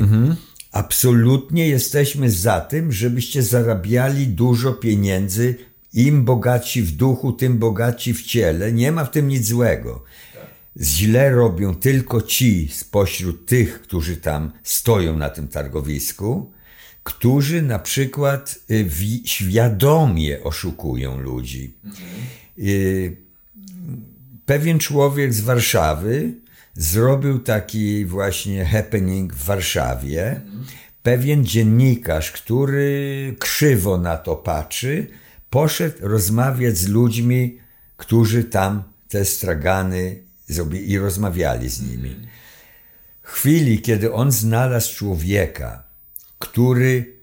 [0.73, 5.55] Absolutnie jesteśmy za tym, żebyście zarabiali dużo pieniędzy.
[5.93, 8.73] Im bogatsi w duchu, tym bogatsi w ciele.
[8.73, 10.05] Nie ma w tym nic złego.
[10.81, 16.53] Źle robią tylko ci spośród tych, którzy tam stoją na tym targowisku,
[17.03, 21.75] którzy na przykład y, wi- świadomie oszukują ludzi.
[22.59, 23.17] Y,
[24.47, 26.35] pewien człowiek z Warszawy
[26.75, 30.41] zrobił taki właśnie happening w Warszawie.
[31.03, 35.07] Pewien dziennikarz, który krzywo na to patrzy,
[35.51, 37.59] poszedł rozmawiać z ludźmi,
[37.97, 40.26] którzy tam te stragany
[40.87, 42.17] i rozmawiali z nimi.
[43.23, 45.85] W chwili, kiedy on znalazł człowieka,
[46.39, 47.17] który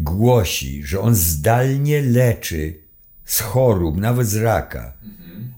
[0.00, 2.82] głosi, że on zdalnie leczy
[3.24, 4.92] z chorób, nawet z raka,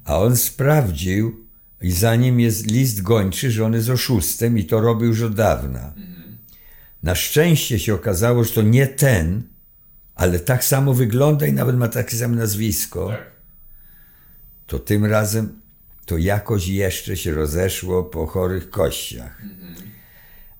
[0.04, 1.46] a on sprawdził
[1.80, 5.34] i za nim jest list gończy, że on jest oszustem i to robił już od
[5.34, 5.94] dawna.
[7.02, 9.42] Na szczęście się okazało, że to nie ten,
[10.14, 13.12] ale tak samo wygląda i nawet ma takie samo nazwisko.
[14.66, 15.60] To tym razem
[16.06, 19.42] to jakoś jeszcze się rozeszło po chorych kościach.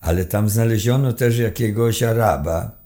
[0.00, 2.78] Ale tam znaleziono też jakiegoś Araba,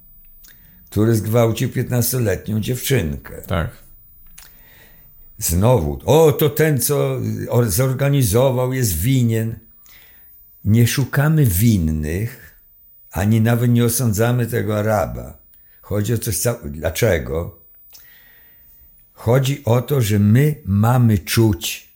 [0.91, 3.43] który zgwałcił 15-letnią dziewczynkę.
[3.43, 3.71] Tak.
[5.39, 7.21] Znowu, o, to ten, co
[7.67, 9.59] zorganizował, jest winien.
[10.65, 12.61] Nie szukamy winnych,
[13.11, 15.39] ani nawet nie osądzamy tego Araba.
[15.81, 16.69] Chodzi o coś całego.
[16.69, 17.59] Dlaczego?
[19.13, 21.88] Chodzi o to, że my mamy czuć.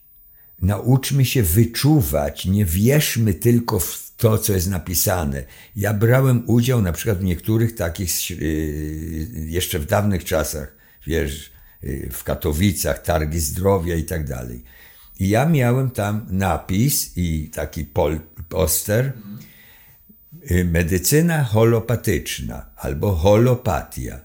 [0.62, 5.44] Nauczmy się wyczuwać, nie wierzmy tylko w to, co jest napisane.
[5.76, 8.38] Ja brałem udział na przykład w niektórych takich, yy,
[9.34, 10.74] jeszcze w dawnych czasach,
[11.06, 14.64] wiesz, yy, w Katowicach, targi zdrowia i tak dalej.
[15.20, 19.12] I ja miałem tam napis i taki pol, poster,
[20.50, 24.20] yy, medycyna holopatyczna albo holopatia.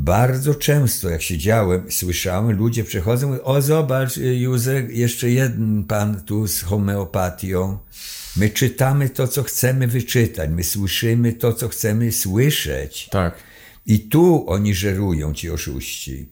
[0.00, 6.46] Bardzo często, jak siedziałem, słyszałem, ludzie przychodzą, mówią, o zobacz Józek, jeszcze jeden pan tu
[6.46, 7.78] z homeopatią.
[8.36, 13.08] My czytamy to, co chcemy wyczytać, my słyszymy to, co chcemy słyszeć.
[13.10, 13.34] Tak.
[13.86, 16.28] I tu oni żerują, ci oszuści.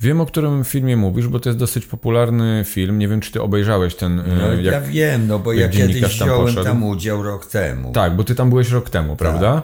[0.00, 2.98] Wiem, o którym filmie mówisz, bo to jest dosyć popularny film.
[2.98, 4.16] Nie wiem, czy ty obejrzałeś ten.
[4.16, 6.64] No, e, ja wiem, no bo ja jak kiedyś tam wziąłem poszedł.
[6.64, 7.92] tam udział rok temu.
[7.92, 9.62] Tak, bo ty tam byłeś rok temu, prawda?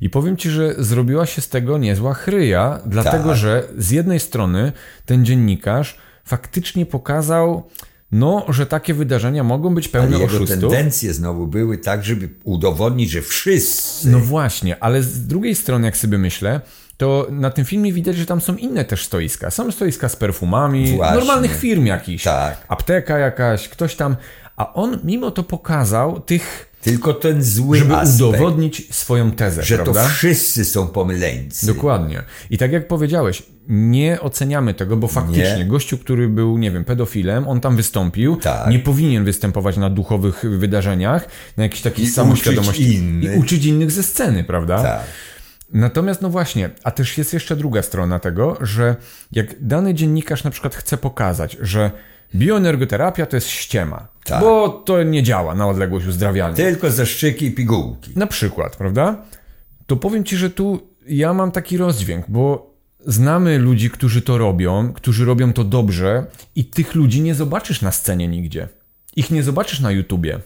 [0.00, 3.36] I powiem ci, że zrobiła się z tego niezła chryja, dlatego Tak.
[3.36, 4.72] że z jednej strony
[5.06, 7.68] ten dziennikarz faktycznie pokazał,
[8.12, 10.60] no, że takie wydarzenia mogą być pełne Ale jego oszustów.
[10.60, 14.08] tendencje znowu były tak, żeby udowodnić, że wszyscy.
[14.10, 16.60] No właśnie, ale z drugiej strony, jak sobie myślę,
[16.96, 19.50] to na tym filmie widać, że tam są inne też stoiska.
[19.50, 21.16] Są stoiska z perfumami, Właśnie.
[21.16, 22.24] normalnych firm jakichś.
[22.24, 22.64] Tak.
[22.68, 24.16] Apteka jakaś, ktoś tam.
[24.56, 29.76] A on mimo to pokazał tych, Tylko ten zły żeby aspekt, udowodnić swoją tezę, że
[29.76, 30.02] prawda?
[30.02, 31.66] to wszyscy są pomyleńcy.
[31.66, 32.22] Dokładnie.
[32.50, 35.64] I tak jak powiedziałeś, nie oceniamy tego, bo faktycznie Nie.
[35.64, 38.70] gościu, który był, nie wiem, pedofilem, on tam wystąpił, Tak.
[38.70, 42.82] nie powinien występować na duchowych wydarzeniach, na jakichś takich I samoświadomości.
[42.82, 43.36] uczyć innych.
[43.36, 44.82] I uczyć innych ze sceny, prawda?
[44.82, 45.00] Tak.
[45.72, 48.96] Natomiast, no właśnie, a też jest jeszcze druga strona tego, że
[49.32, 51.90] jak dany dziennikarz na przykład chce pokazać, że
[52.34, 54.40] bioenergoterapia to jest ściema, Tak.
[54.40, 56.56] bo to nie działa na odległość uzdrawialną.
[56.56, 58.12] Tylko zaszczyki i pigułki.
[58.16, 59.22] Na przykład, prawda?
[59.86, 62.74] To powiem ci, że tu ja mam taki rozdźwięk, bo
[63.06, 67.92] znamy ludzi, którzy to robią, którzy robią to dobrze i tych ludzi nie zobaczysz na
[67.92, 68.68] scenie nigdzie.
[69.16, 70.38] Ich nie zobaczysz na YouTubie.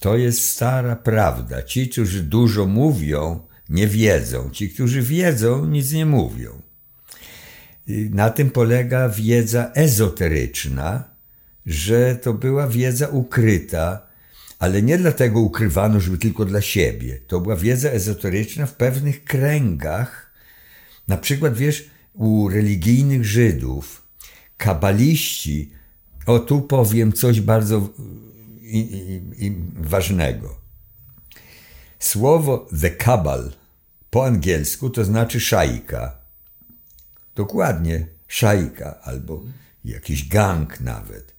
[0.00, 1.62] To jest stara prawda.
[1.62, 4.50] Ci, którzy dużo mówią, nie wiedzą.
[4.50, 6.50] Ci, którzy wiedzą, nic nie mówią.
[8.10, 11.04] Na tym polega wiedza ezoteryczna,
[11.66, 14.06] że to była wiedza ukryta,
[14.58, 17.18] ale nie dlatego ukrywano, żeby tylko dla siebie.
[17.26, 20.32] To była wiedza ezoteryczna w pewnych kręgach.
[21.08, 24.02] Na przykład, wiesz, u religijnych Żydów,
[24.56, 25.72] kabaliści,
[26.26, 27.88] o tu powiem coś bardzo
[28.60, 30.56] i, i, i ważnego.
[31.98, 33.52] Słowo the cabal
[34.10, 36.21] po angielsku to znaczy szajka.
[37.34, 39.42] Dokładnie, szajka albo
[39.84, 41.34] jakiś gang nawet.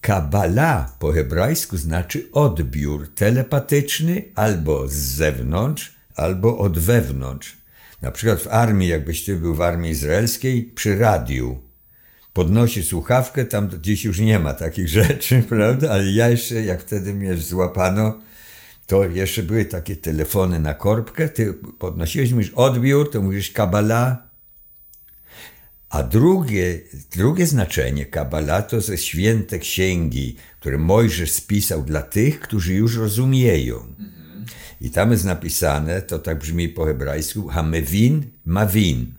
[0.00, 7.56] Kabala po hebrajsku znaczy odbiór telepatyczny albo z zewnątrz, albo od wewnątrz.
[8.02, 11.58] Na przykład w armii, jakbyś ty był w armii izraelskiej, przy radiu
[12.32, 15.90] podnosi słuchawkę, tam dziś już nie ma takich rzeczy, prawda?
[15.90, 18.18] Ale ja jeszcze, jak wtedy mnie złapano,
[18.86, 24.23] to jeszcze były takie telefony na korbkę, ty podnosiłeś, mówisz odbiór, to mówisz kabala.
[25.94, 26.80] A drugie,
[27.12, 33.94] drugie znaczenie kabala to ze święte księgi, które Mojżesz spisał dla tych, którzy już rozumieją.
[34.80, 39.14] I tam jest napisane, to tak brzmi po hebrajsku, hamewin, mawin.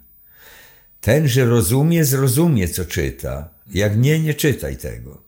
[1.02, 3.50] Ten, że rozumie, zrozumie, co czyta.
[3.74, 5.25] Jak nie, nie czytaj tego.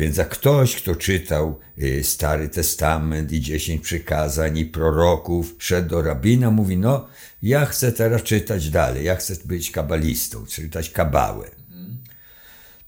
[0.00, 6.02] Więc jak ktoś, kto czytał y, Stary Testament i dziesięć przykazań i proroków, szedł do
[6.02, 7.06] rabina, mówi, no,
[7.42, 11.50] ja chcę teraz czytać dalej, ja chcę być kabalistą, czytać kabałę.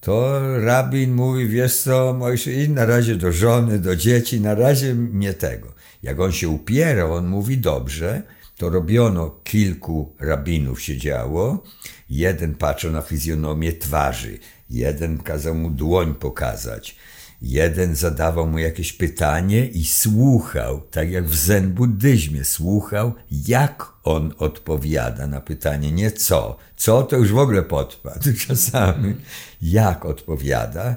[0.00, 4.94] to rabin mówi, wiesz co, Mojżesz, idź na razie do żony, do dzieci, na razie
[4.94, 5.72] nie tego.
[6.02, 8.22] Jak on się upierał, on mówi, dobrze,
[8.56, 11.64] to robiono kilku rabinów siedziało,
[12.10, 14.38] jeden patrzył na fizjonomię twarzy,
[14.70, 16.96] jeden kazał mu dłoń pokazać,
[17.42, 24.34] jeden zadawał mu jakieś pytanie i słuchał, tak jak w zen buddyzmie, słuchał, jak on
[24.38, 26.56] odpowiada na pytanie, nie co.
[26.76, 29.14] Co to już w ogóle podpadł czasami,
[29.62, 30.96] jak odpowiada.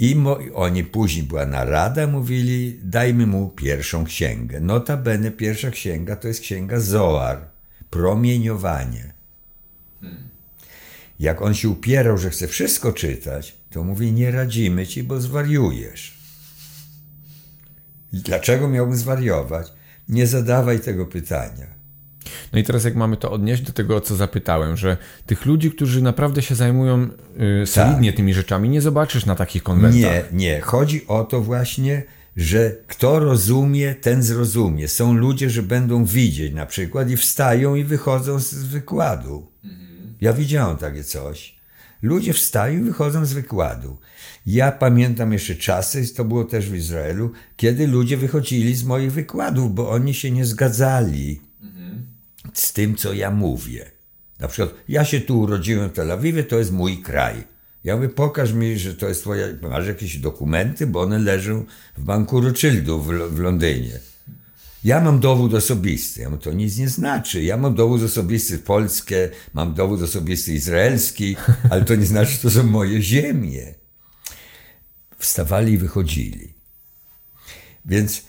[0.00, 0.16] I
[0.54, 4.60] oni później była narada, mówili, dajmy mu pierwszą księgę.
[4.60, 7.38] Notabene pierwsza księga to jest księga Zoar,
[7.90, 9.12] promieniowanie.
[11.20, 16.18] Jak on się upierał, że chce wszystko czytać, to mówi, nie radzimy ci, bo zwariujesz.
[18.12, 19.72] I Dlaczego miałbym zwariować?
[20.08, 21.66] Nie zadawaj tego pytania.
[22.52, 25.70] No i teraz jak mamy to odnieść do tego, o co zapytałem, że tych ludzi,
[25.70, 27.08] którzy naprawdę się zajmują
[27.62, 30.02] y, solidnie tymi rzeczami, nie zobaczysz na takich konwentach.
[30.02, 30.60] Nie, nie.
[30.60, 32.02] Chodzi o to właśnie,
[32.36, 34.88] że kto rozumie, ten zrozumie.
[34.88, 39.46] Są ludzie, że będą widzieć na przykład i wstają i wychodzą z wykładu.
[40.20, 41.58] Ja widziałem takie coś.
[42.02, 43.98] Ludzie wstają i wychodzą z wykładu.
[44.46, 49.74] Ja pamiętam jeszcze czasy, to było też w Izraelu, kiedy ludzie wychodzili z moich wykładów,
[49.74, 51.40] bo oni się nie zgadzali
[52.52, 53.90] z tym, co ja mówię.
[54.40, 57.44] Na przykład, ja się tu urodziłem w Tel Awiwie, to jest mój kraj.
[57.84, 61.64] Ja mówię, pokaż mi, że to jest twoja, masz jakieś dokumenty, bo one leżą
[61.96, 64.00] w banku Rothschildów w, w Londynie.
[64.84, 66.20] Ja mam dowód osobisty.
[66.20, 67.42] Ja mówię, to nic nie znaczy.
[67.42, 71.36] Ja mam dowód osobisty polskie, mam dowód osobisty izraelski,
[71.70, 73.74] ale to nie znaczy, że to są moje ziemie.
[75.18, 76.54] Wstawali i wychodzili.
[77.84, 78.22] Więc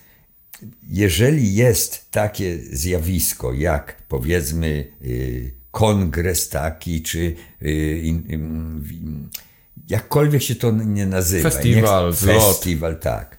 [0.89, 9.29] jeżeli jest takie zjawisko, jak powiedzmy y, kongres taki, czy y, ym,
[9.89, 11.49] jakkolwiek się to nie nazywa.
[11.49, 12.15] Festiwal.
[12.15, 13.38] Festiwal, tak.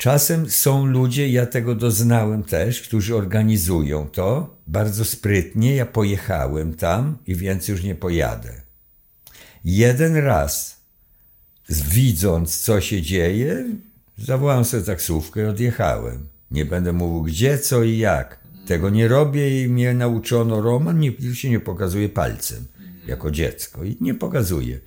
[0.00, 5.74] Czasem są ludzie, ja tego doznałem też, którzy organizują to bardzo sprytnie.
[5.74, 8.62] Ja pojechałem tam i więcej już nie pojadę.
[9.64, 10.80] Jeden raz,
[11.68, 13.64] widząc co się dzieje,
[14.18, 16.28] zawołałem sobie taksówkę i odjechałem.
[16.50, 18.40] Nie będę mówił gdzie, co i jak.
[18.66, 22.66] Tego nie robię i mnie nauczono Roman, nie, się nie pokazuje palcem
[23.06, 24.80] jako dziecko i nie pokazuje.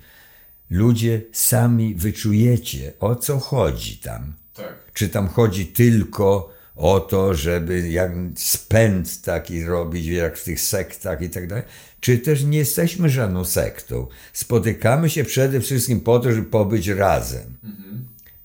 [0.70, 4.43] Ludzie sami wyczujecie, o co chodzi tam.
[4.92, 11.22] Czy tam chodzi tylko o to, żeby jak spęd taki robić, jak w tych sektach
[11.22, 11.64] i tak dalej,
[12.00, 14.06] czy też nie jesteśmy żadną sektą.
[14.32, 17.56] Spotykamy się przede wszystkim po to, żeby pobyć razem.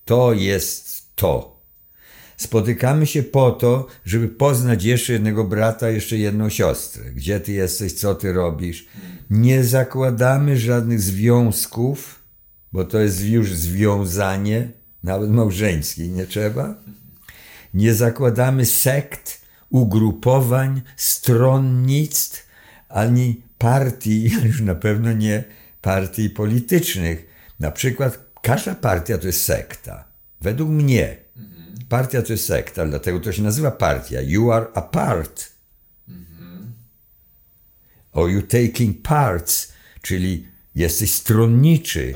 [0.06, 1.60] To jest to.
[2.38, 7.12] Spotykamy się po to, żeby poznać jeszcze jednego brata, jeszcze jedną siostrę.
[7.12, 8.88] Gdzie ty jesteś, co ty robisz.
[9.30, 12.20] Nie zakładamy żadnych związków,
[12.72, 14.72] bo to jest już związanie,
[15.04, 16.76] nawet małżeńskie, nie trzeba.
[17.74, 22.48] Nie zakładamy sekt, ugrupowań, stronnictw,
[22.90, 25.44] ani partii, już na pewno nie
[25.82, 27.26] partii politycznych.
[27.60, 30.06] Na przykład każda partia to jest sekta.
[30.42, 31.18] Według mnie
[31.90, 34.22] partia to jest sekta, dlatego to się nazywa partia.
[34.22, 35.52] You are a part.
[38.12, 42.14] Or you taking parts, czyli jesteś stronniczy.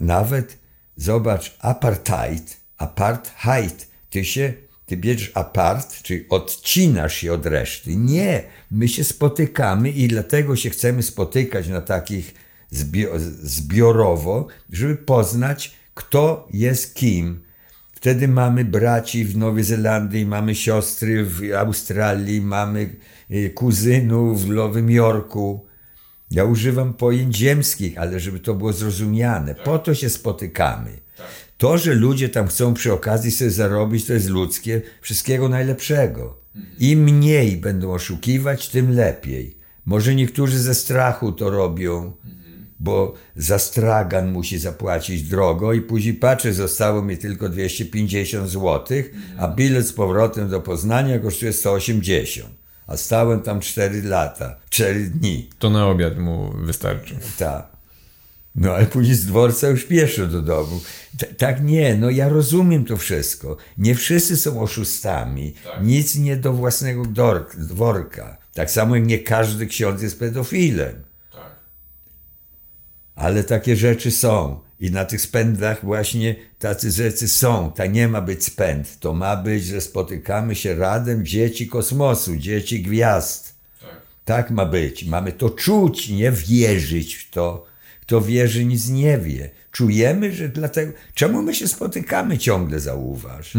[0.00, 0.58] Nawet
[0.96, 4.52] zobacz, apartheid, apartheid, ty się,
[4.86, 7.96] ty bierzesz apart, czyli odcinasz się od reszty.
[7.96, 12.34] Nie, my się spotykamy i dlatego się chcemy spotykać na takich
[12.72, 17.42] zbio- zbiorowo, żeby poznać, kto jest kim.
[17.92, 22.96] Wtedy mamy braci w Nowej Zelandii, mamy siostry w Australii, mamy
[23.30, 25.66] y, kuzynów w Nowym Jorku.
[26.32, 29.54] Ja używam pojęć ziemskich, ale żeby to było zrozumiane.
[29.54, 30.90] Po to się spotykamy.
[31.58, 34.82] To, że ludzie tam chcą przy okazji sobie zarobić, to jest ludzkie.
[35.00, 36.36] Wszystkiego najlepszego.
[36.78, 39.56] Im mniej będą oszukiwać, tym lepiej.
[39.84, 42.12] Może niektórzy ze strachu to robią,
[42.80, 48.98] bo za stragan musi zapłacić drogo i później patrzy, zostało mi tylko 250 zł,
[49.38, 52.61] a bilet z powrotem do Poznania kosztuje 180.
[52.86, 55.50] A stałem tam 4 lata, 4 dni.
[55.58, 57.16] To na obiad mu wystarczy.
[57.38, 57.72] Tak.
[58.54, 60.80] No ale później z dworca już pieszo do domu.
[61.18, 63.56] T- tak nie, no ja rozumiem to wszystko.
[63.78, 65.54] Nie wszyscy są oszustami.
[65.82, 67.02] Nic nie do własnego
[67.58, 68.36] dworka.
[68.54, 71.02] Tak samo jak nie każdy ksiądz jest pedofilem.
[73.14, 74.60] Ale takie rzeczy są.
[74.82, 77.72] I na tych spędach właśnie tacy rzeczy są.
[77.72, 78.98] Tak nie ma być spęd.
[79.00, 83.54] To ma być, że spotykamy się razem dzieci kosmosu, dzieci gwiazd.
[84.24, 85.04] Tak ma być.
[85.04, 87.66] Mamy to czuć, nie wierzyć w to.
[88.00, 89.50] Kto wierzy, nic nie wie.
[89.72, 90.92] Czujemy, że dlatego.
[91.14, 93.52] Czemu my się spotykamy ciągle, zauważ?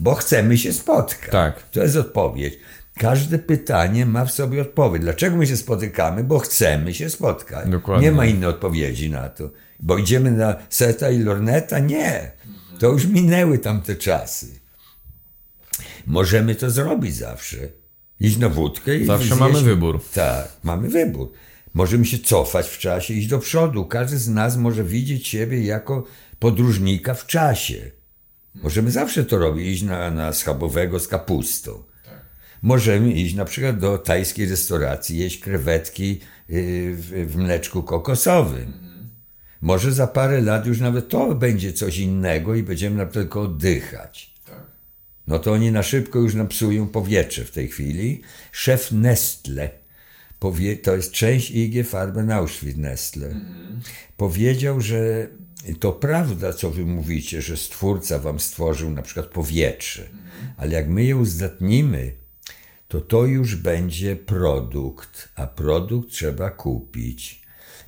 [0.00, 1.30] Bo chcemy się spotkać.
[1.30, 1.62] Tak.
[1.70, 2.58] To jest odpowiedź.
[2.98, 5.02] Każde pytanie ma w sobie odpowiedź.
[5.02, 6.24] Dlaczego my się spotykamy?
[6.24, 7.68] Bo chcemy się spotkać.
[7.68, 8.06] Dokładnie.
[8.06, 9.50] Nie ma innej odpowiedzi na to.
[9.80, 11.78] Bo idziemy na Seta i Lorneta?
[11.78, 12.32] Nie.
[12.78, 14.46] To już minęły tamte czasy.
[16.06, 17.56] Możemy to zrobić zawsze.
[18.20, 20.00] Iść na wódkę i Zawsze zjeść- mamy wybór.
[20.14, 21.32] Tak, mamy wybór.
[21.74, 23.84] Możemy się cofać w czasie, iść do przodu.
[23.84, 26.04] Każdy z nas może widzieć siebie jako
[26.38, 27.90] podróżnika w czasie.
[28.54, 31.82] Możemy zawsze to robić, iść na, na schabowego z kapustą.
[32.62, 36.94] Możemy iść na przykład do tajskiej restauracji, jeść krewetki yy,
[37.26, 38.72] w, mleczku kokosowym.
[39.60, 44.34] Może za parę lat już nawet to będzie coś innego i będziemy na tylko oddychać.
[45.26, 48.22] No to oni na szybko już nam psują powietrze w tej chwili.
[48.52, 49.70] Szef Nestle,
[50.38, 53.34] powie, to jest część IG Farben Auschwitz Nestle,
[54.16, 55.28] powiedział, że
[55.80, 60.02] to prawda, co wy mówicie, że Stwórca wam stworzył na przykład powietrze,
[60.56, 62.21] ale jak my je uzdatnimy,
[62.92, 67.42] to to już będzie produkt, a produkt trzeba kupić.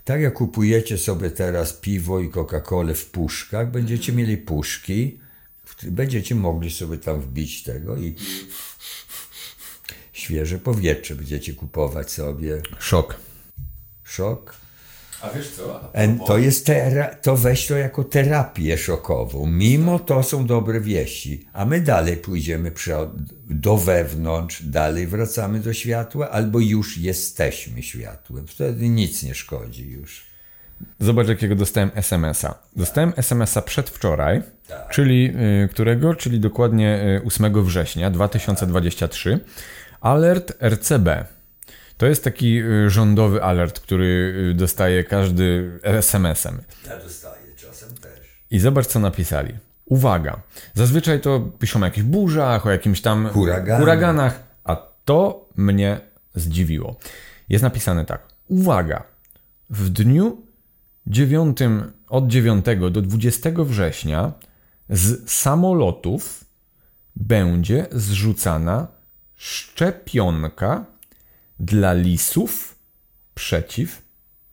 [0.04, 5.20] Tak jak kupujecie sobie teraz piwo i Coca-Colę w puszkach, będziecie mieli puszki,
[5.82, 8.14] będziecie mogli sobie tam wbić tego i
[10.12, 12.62] świeże powietrze będziecie kupować sobie.
[12.78, 13.16] Szok.
[14.04, 14.63] Szok.
[15.24, 15.80] A wiesz co?
[16.26, 19.46] To jest tera- to weź to jako terapię szokową.
[19.46, 22.70] Mimo to są dobre wieści, a my dalej pójdziemy
[23.50, 28.46] do wewnątrz, dalej wracamy do światła, albo już jesteśmy światłem.
[28.46, 30.22] Wtedy nic nie szkodzi już.
[31.00, 32.54] Zobacz, jakiego dostałem SMS-a.
[32.76, 34.42] Dostałem SMS-a przedwczoraj,
[34.90, 35.32] czyli
[35.64, 36.14] y, którego?
[36.14, 39.40] Czyli dokładnie y, 8 września 2023.
[40.00, 41.08] Alert RCB.
[41.96, 46.62] To jest taki y, rządowy alert, który y, dostaje każdy SMS-em.
[46.86, 48.20] Ja dostaję czasem też.
[48.50, 49.54] I zobacz, co napisali.
[49.84, 50.40] Uwaga.
[50.74, 53.80] Zazwyczaj to piszą o jakichś burzach, o jakimś tam Huraganach.
[53.80, 56.00] huraganach, a to mnie
[56.34, 56.96] zdziwiło.
[57.48, 58.28] Jest napisane tak.
[58.48, 59.04] Uwaga.
[59.70, 60.42] W dniu
[61.06, 61.58] 9,
[62.08, 64.32] od 9 do 20 września
[64.88, 66.44] z samolotów
[67.16, 68.86] będzie zrzucana
[69.34, 70.84] szczepionka
[71.60, 72.78] dla lisów
[73.34, 74.02] przeciw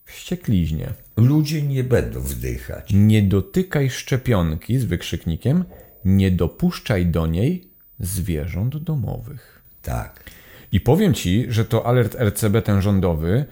[0.05, 0.93] wściekliźnie.
[1.17, 2.89] Ludzie nie będą wdychać.
[2.93, 5.63] Nie dotykaj szczepionki z wykrzyknikiem,
[6.05, 9.61] nie dopuszczaj do niej zwierząt domowych.
[9.81, 10.23] Tak.
[10.71, 13.45] I powiem ci, że to alert RCB ten rządowy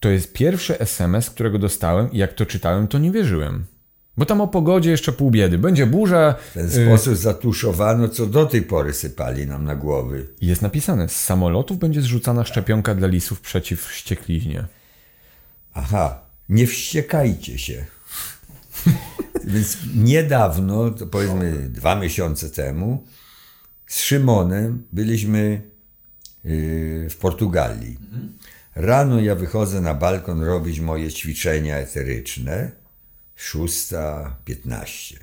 [0.00, 3.64] to jest pierwszy SMS, którego dostałem i jak to czytałem, to nie wierzyłem.
[4.16, 5.58] Bo tam o pogodzie jeszcze pół biedy.
[5.58, 6.34] Będzie burza.
[6.50, 10.28] W ten y, sposób zatuszowano, co do tej pory sypali nam na głowy.
[10.40, 14.64] Jest napisane, z samolotów będzie zrzucana szczepionka dla lisów przeciw wściekliźnie.
[15.74, 17.84] Aha, nie wściekajcie się.
[19.44, 23.04] Więc niedawno, to powiedzmy dwa miesiące temu,
[23.86, 25.62] z Szymonem byliśmy
[26.44, 27.98] yy, w Portugalii.
[28.74, 32.85] Rano ja wychodzę na balkon robić moje ćwiczenia eteryczne.
[33.38, 35.16] 6.15.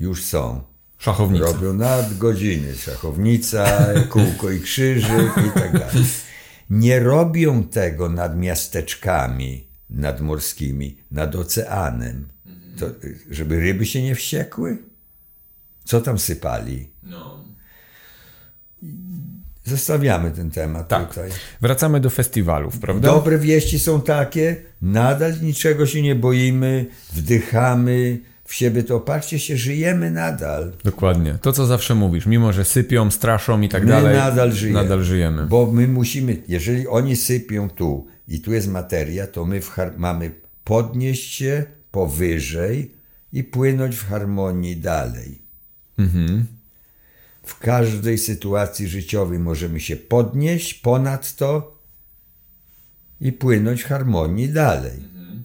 [0.00, 0.62] Już są.
[0.98, 1.44] Szachownica.
[1.44, 3.78] Robią nadgodziny, szachownica,
[4.12, 6.04] kółko i krzyżyk i tak dalej.
[6.70, 12.28] Nie robią tego nad miasteczkami nadmorskimi, nad oceanem,
[12.78, 12.86] to,
[13.30, 14.78] żeby ryby się nie wściekły?
[15.84, 16.90] Co tam sypali?
[19.64, 21.08] Zostawiamy ten temat Tak.
[21.08, 21.30] tutaj.
[21.60, 23.08] Wracamy do festiwalów, prawda?
[23.08, 29.56] Dobre wieści są takie, nadal niczego się nie boimy, wdychamy w siebie, to patrzcie się,
[29.56, 30.72] żyjemy nadal.
[30.84, 31.38] Dokładnie.
[31.42, 32.26] To, co zawsze mówisz.
[32.26, 34.16] Mimo, że sypią, straszą i tak My dalej.
[34.16, 34.82] nadal żyjemy.
[34.82, 35.46] Nadal żyjemy.
[35.46, 39.60] Bo my musimy, jeżeli oni sypią tu i tu jest materia, to my
[39.96, 40.30] mamy
[40.64, 42.94] podnieść się powyżej
[43.32, 45.42] i płynąć w harmonii dalej.
[47.52, 51.78] W każdej sytuacji życiowej możemy się podnieść ponad to
[53.20, 54.98] i płynąć w harmonii dalej.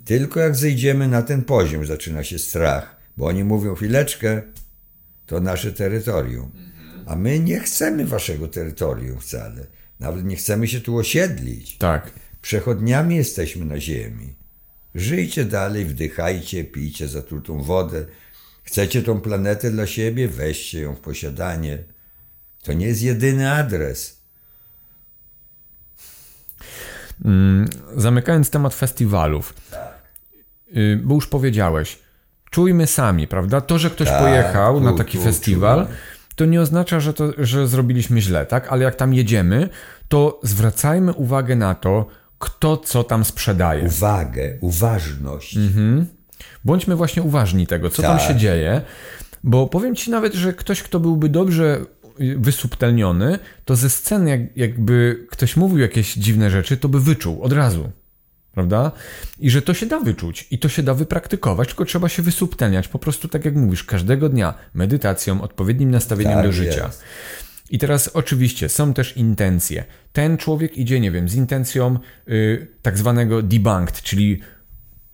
[0.05, 4.41] Tylko jak zejdziemy na ten poziom, zaczyna się strach, bo oni mówią chwileczkę,
[5.25, 6.51] to nasze terytorium.
[7.05, 9.67] A my nie chcemy waszego terytorium wcale.
[9.99, 11.77] Nawet nie chcemy się tu osiedlić.
[11.77, 12.11] Tak.
[12.41, 14.33] Przechodniami jesteśmy na ziemi.
[14.95, 18.05] Żyjcie dalej, wdychajcie, pijcie zatrutą wodę.
[18.63, 20.27] Chcecie tą planetę dla siebie?
[20.27, 21.96] Weźcie ją w posiadanie.
[22.63, 24.17] To nie jest jedyny adres.
[27.95, 29.53] Zamykając temat festiwalów,
[30.77, 31.99] y, bo już powiedziałeś,
[32.51, 33.61] czujmy sami, prawda?
[33.61, 35.95] To, że ktoś Tak, pojechał tu, na taki tu festiwal, czujmy.
[36.35, 38.67] to nie oznacza, że, to, że zrobiliśmy źle, tak?
[38.67, 39.69] Ale jak tam jedziemy,
[40.07, 42.05] to zwracajmy uwagę na to,
[42.39, 43.83] kto co tam sprzedaje.
[43.83, 45.57] Uwagę, uważność.
[46.65, 48.27] Bądźmy właśnie uważni tego, co tam Tak.
[48.27, 48.81] się dzieje,
[49.43, 51.79] bo powiem ci nawet, że ktoś, kto byłby dobrze
[52.37, 57.53] wysubtelniony, to ze sceny, jak, jakby ktoś mówił jakieś dziwne rzeczy, to by wyczuł od
[57.53, 57.91] razu.
[58.51, 58.91] Prawda?
[59.39, 62.87] I że to się da wyczuć i to się da wypraktykować, tylko trzeba się wysubtelniać.
[62.87, 66.85] Po prostu, tak jak mówisz, każdego dnia medytacją, odpowiednim nastawieniem Tak do życia.
[66.85, 67.03] jest.
[67.69, 69.85] I teraz oczywiście są też intencje.
[70.13, 71.99] Ten człowiek idzie, nie wiem, z intencją
[72.29, 74.41] y, tak zwanego debunked, czyli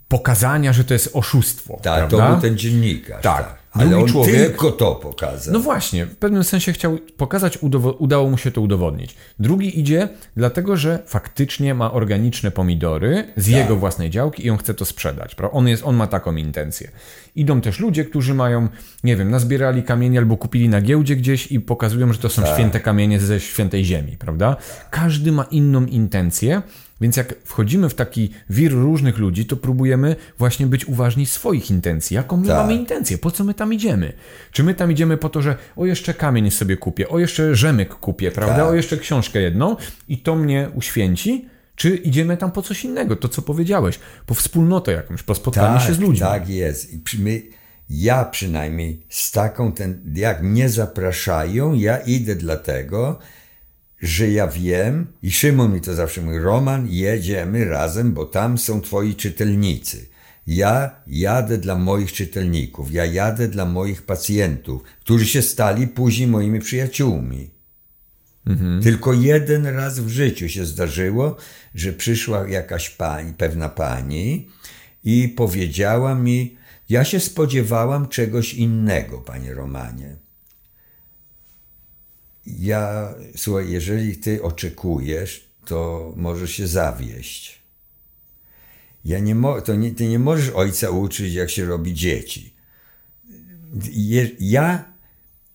[0.08, 1.80] pokazania, że to jest oszustwo.
[1.84, 2.34] Tak, to prawda?
[2.34, 3.24] był ten dziennikarz.
[3.24, 3.63] Tak.
[3.74, 5.54] Ale Drugi on człowiek- tylko to pokazał.
[5.54, 7.60] No właśnie, w pewnym sensie chciał pokazać,
[8.00, 9.16] udało mu się to udowodnić.
[9.40, 13.56] Drugi idzie dlatego, że faktycznie ma organiczne pomidory z Tak.
[13.56, 15.36] jego własnej działki i on chce to sprzedać.
[15.52, 16.92] On, jest, on ma taką intencję.
[17.36, 18.68] Idą też ludzie, którzy mają,
[19.04, 22.54] nie wiem, nazbierali kamienie albo kupili na giełdzie gdzieś i pokazują, że to są Tak.
[22.54, 24.56] święte kamienie ze świętej ziemi, prawda?
[24.90, 26.62] Każdy ma inną intencję.
[27.04, 32.16] Więc jak wchodzimy w taki wir różnych ludzi, to próbujemy właśnie być uważni swoich intencji.
[32.16, 32.58] Jaką my Tak.
[32.58, 33.18] mamy intencję?
[33.18, 34.14] Po co my tam idziemy?
[34.52, 37.96] Czy my tam idziemy po to, że o jeszcze kamień sobie kupię, o jeszcze rzemyk
[37.96, 38.56] kupię, prawda?
[38.56, 38.66] Tak.
[38.66, 39.76] O jeszcze książkę jedną
[40.08, 41.46] i to mnie uświęci?
[41.76, 43.16] Czy idziemy tam po coś innego?
[43.16, 46.20] To, co powiedziałeś, po wspólnotę jakąś, po spotkanie tak, się z ludźmi.
[46.20, 46.94] Tak jest.
[46.94, 47.42] I my,
[47.90, 53.20] ja przynajmniej z taką, ten, jak mnie zapraszają, ja idę dlatego,
[54.04, 58.82] że ja wiem, i Szymon mi to zawsze mówi, Roman, jedziemy razem, bo tam są
[58.82, 60.06] twoi czytelnicy.
[60.48, 66.60] Ja jadę dla moich czytelników, ja jadę dla moich pacjentów, którzy się stali później moimi
[66.60, 67.50] przyjaciółmi.
[68.84, 71.38] Tylko jeden raz w życiu się zdarzyło,
[71.76, 74.50] że przyszła jakaś pani, pewna pani
[75.04, 76.58] i powiedziała mi,
[76.90, 80.23] ja się spodziewałam czegoś innego, panie Romanie.
[82.46, 87.64] Ja, słuchaj, jeżeli ty oczekujesz, to możesz się zawieść.
[89.06, 92.54] Ja nie mo- to nie, ty nie możesz ojca uczyć, jak się robi dzieci.
[93.92, 94.94] Je, ja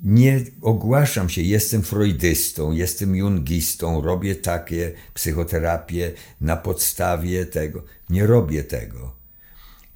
[0.00, 7.84] nie ogłaszam się, jestem freudystą, jestem jungistą, robię takie psychoterapię na podstawie tego.
[8.10, 9.16] Nie robię tego.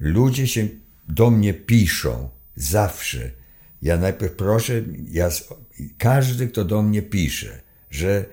[0.00, 0.68] Ludzie się
[1.08, 3.30] do mnie piszą zawsze.
[3.82, 5.30] Ja najpierw proszę, ja,
[5.98, 7.60] każdy, kto do mnie pisze,
[7.90, 8.24] że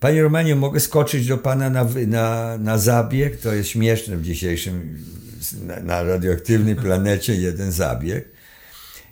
[0.00, 3.36] Panie Romanie, mogę skoczyć do Pana na, na, na zabieg?
[3.36, 4.98] To jest śmieszne w dzisiejszym,
[5.66, 8.40] na, na radioaktywnej planecie jeden zabieg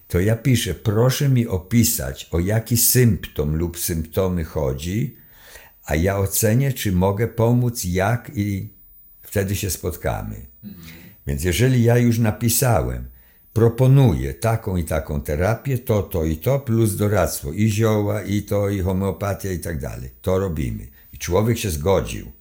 [0.09, 5.17] to ja piszę, proszę mi opisać, o jaki symptom lub symptomy chodzi,
[5.85, 8.69] a ja ocenię, czy mogę pomóc, jak i
[9.23, 10.47] wtedy się spotkamy.
[11.27, 13.09] Więc jeżeli ja już napisałem,
[13.59, 18.69] proponuję taką i taką terapię, to, to i to, plus doradztwo i zioła, i to,
[18.69, 20.87] i homeopatia i tak dalej, to robimy.
[21.13, 22.33] I człowiek się zgodził.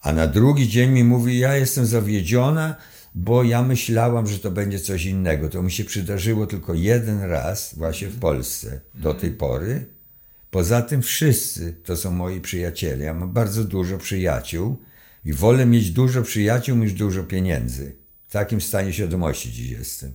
[0.00, 2.76] A na drugi dzień mi mówi, ja jestem zawiedziona,
[3.14, 5.48] bo ja myślałam, że to będzie coś innego.
[5.48, 9.86] To mi się przydarzyło tylko jeden raz właśnie w Polsce do tej pory.
[10.50, 13.04] Poza tym wszyscy to są moi przyjaciele.
[13.04, 14.76] Ja mam bardzo dużo przyjaciół
[15.24, 18.03] i wolę mieć dużo przyjaciół niż dużo pieniędzy.
[18.34, 20.12] W takim stanie świadomości dziś jestem.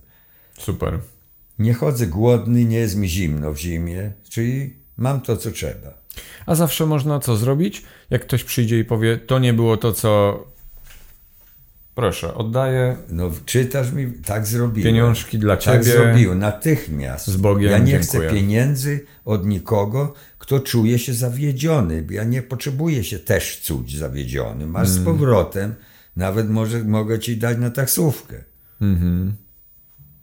[0.58, 0.98] Super.
[1.58, 5.94] Nie chodzę głodny, nie jest mi zimno w zimie, czyli mam to, co trzeba.
[6.46, 7.82] A zawsze można co zrobić?
[8.10, 10.44] Jak ktoś przyjdzie i powie, to nie było to, co.
[11.94, 12.96] Proszę, oddaję.
[13.08, 14.92] No, czytasz mi, tak zrobiłem.
[14.92, 15.84] Pieniążki dla tak ciebie.
[15.84, 17.26] zrobiłem, natychmiast.
[17.26, 18.02] Z Bogiem, Ja nie dziękuję.
[18.02, 22.06] chcę pieniędzy od nikogo, kto czuje się zawiedziony.
[22.10, 24.66] Ja nie potrzebuję się też czuć zawiedziony.
[24.66, 25.02] Masz Mm.
[25.02, 25.74] z powrotem,
[26.20, 28.44] nawet może mogę ci dać na taksówkę.
[28.80, 29.36] Mhm.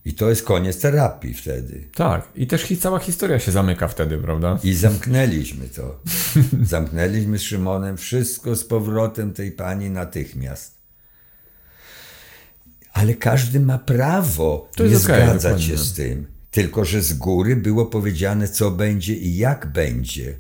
[0.05, 1.89] I to jest koniec terapii wtedy.
[1.95, 2.27] Tak.
[2.35, 4.59] I też cała historia się zamyka wtedy, prawda?
[4.63, 5.99] I zamknęliśmy to.
[6.75, 10.77] Zamknęliśmy z Szymonem wszystko z powrotem tej pani natychmiast.
[12.93, 16.27] Ale każdy ma prawo To nie zgadzać się z tym.
[16.51, 20.37] Tylko, że z góry było powiedziane, co będzie i jak będzie.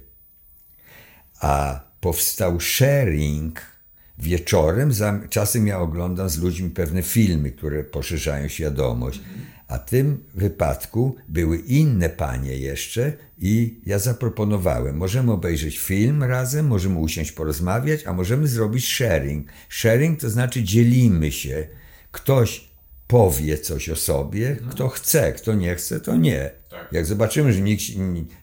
[1.39, 3.76] A powstał sharing
[4.19, 4.93] wieczorem.
[4.93, 9.21] Zam- Czasem ja oglądam z ludźmi pewne filmy, które poszerzają świadomość.
[9.67, 16.67] A w tym wypadku były inne panie jeszcze i ja zaproponowałem, możemy obejrzeć film razem,
[16.67, 19.47] możemy usiąść porozmawiać, a możemy zrobić sharing.
[19.69, 21.67] Sharing to znaczy dzielimy się.
[22.11, 22.67] Ktoś
[23.07, 26.51] powie coś o sobie, kto chce, kto nie chce, to nie.
[26.91, 27.83] Jak zobaczymy, że nikt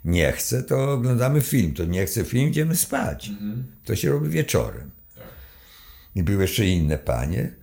[0.04, 1.72] nie chce, to oglądamy film.
[1.74, 3.30] To nie chce film, idziemy spać.
[3.84, 4.90] To się robi wieczorem.
[6.14, 7.54] I były jeszcze inne panie.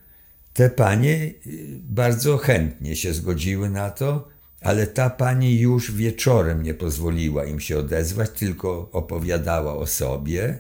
[0.54, 4.30] Te panie y, bardzo chętnie się zgodziły na to,
[4.62, 10.60] ale ta pani już wieczorem nie pozwoliła im się odezwać, tylko opowiadała o sobie.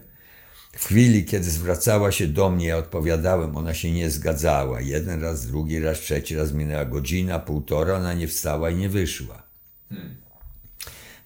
[0.73, 4.81] W chwili, kiedy zwracała się do mnie, ja odpowiadałem, ona się nie zgadzała.
[4.81, 9.43] Jeden raz, drugi raz, trzeci raz minęła godzina, półtora, ona nie wstała i nie wyszła.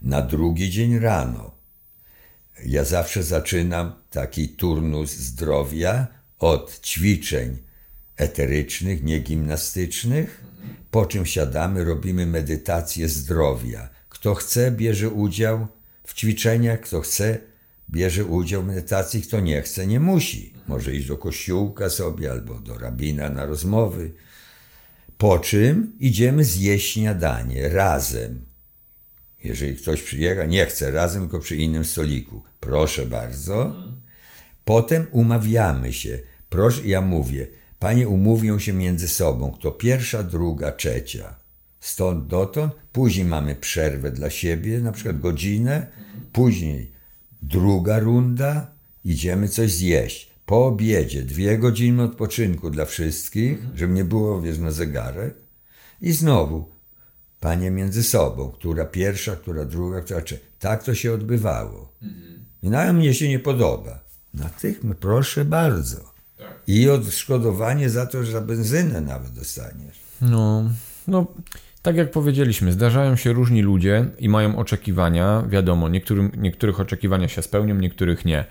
[0.01, 1.55] Na drugi dzień rano
[2.65, 6.07] ja zawsze zaczynam taki turnus zdrowia
[6.39, 7.57] od ćwiczeń
[8.17, 10.43] eterycznych, nie gimnastycznych,
[10.91, 13.89] po czym siadamy, robimy medytację zdrowia.
[14.09, 15.67] Kto chce, bierze udział
[16.03, 17.37] w ćwiczeniach, kto chce,
[17.89, 20.53] bierze udział w medytacji, kto nie chce, nie musi.
[20.67, 24.11] Może iść do kościółka sobie albo do rabina na rozmowy.
[25.17, 28.45] Po czym idziemy zjeść śniadanie razem.
[29.43, 32.43] Jeżeli ktoś przyjecha, nie chce razem, tylko przy innym stoliku.
[32.59, 33.75] Proszę bardzo.
[34.65, 36.19] Potem umawiamy się.
[36.49, 37.47] Proszę, ja mówię,
[37.79, 41.35] panie umówią się między sobą, kto pierwsza, druga, trzecia.
[41.79, 45.87] Stąd dotąd, później mamy przerwę dla siebie, na przykład godzinę,
[46.33, 46.91] później
[47.41, 48.71] druga runda,
[49.03, 50.31] idziemy coś zjeść.
[50.45, 55.35] Po obiedzie dwie godziny odpoczynku dla wszystkich, żeby nie było, wiesz, na zegarek.
[56.01, 56.69] I znowu,
[57.39, 60.45] panie między sobą, która pierwsza, która druga, która trzecia.
[60.59, 61.93] Tak to się odbywało.
[62.63, 64.04] I nawet mnie się nie podoba.
[64.35, 66.15] Natychmiast, proszę bardzo.
[66.67, 69.99] I odszkodowanie za to, że za benzynę nawet dostaniesz.
[70.21, 70.63] No,
[71.07, 71.27] no,
[71.81, 75.43] tak jak powiedzieliśmy, zdarzają się różni ludzie i mają oczekiwania.
[75.49, 78.45] Wiadomo, niektórym, niektórych oczekiwania się spełnią, niektórych nie.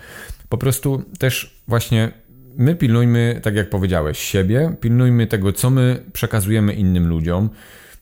[0.48, 2.12] Po prostu też właśnie
[2.56, 7.50] my pilnujmy, tak jak powiedziałeś, siebie, pilnujmy tego, co my przekazujemy innym ludziom.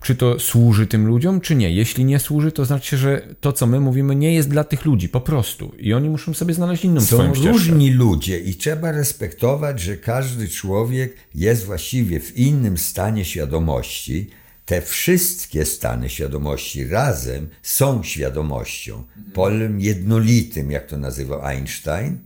[0.02, 1.70] Czy to służy tym ludziom, czy nie?
[1.70, 5.08] Jeśli nie służy, to znaczy, że to, co my mówimy, nie jest dla tych ludzi,
[5.08, 5.72] po prostu.
[5.78, 7.52] I oni muszą sobie znaleźć inną Są swoją ścieżkę.
[7.52, 14.30] różni ludzie i trzeba respektować, że każdy człowiek jest właściwie w innym stanie świadomości.
[14.66, 22.18] Te wszystkie stany świadomości razem są świadomością, polem jednolitym, jak to nazywał Einstein.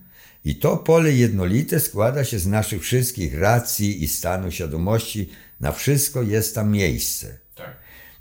[0.45, 5.29] I to pole jednolite składa się z naszych wszystkich racji i stanu świadomości.
[5.61, 7.46] Na wszystko jest tam miejsce.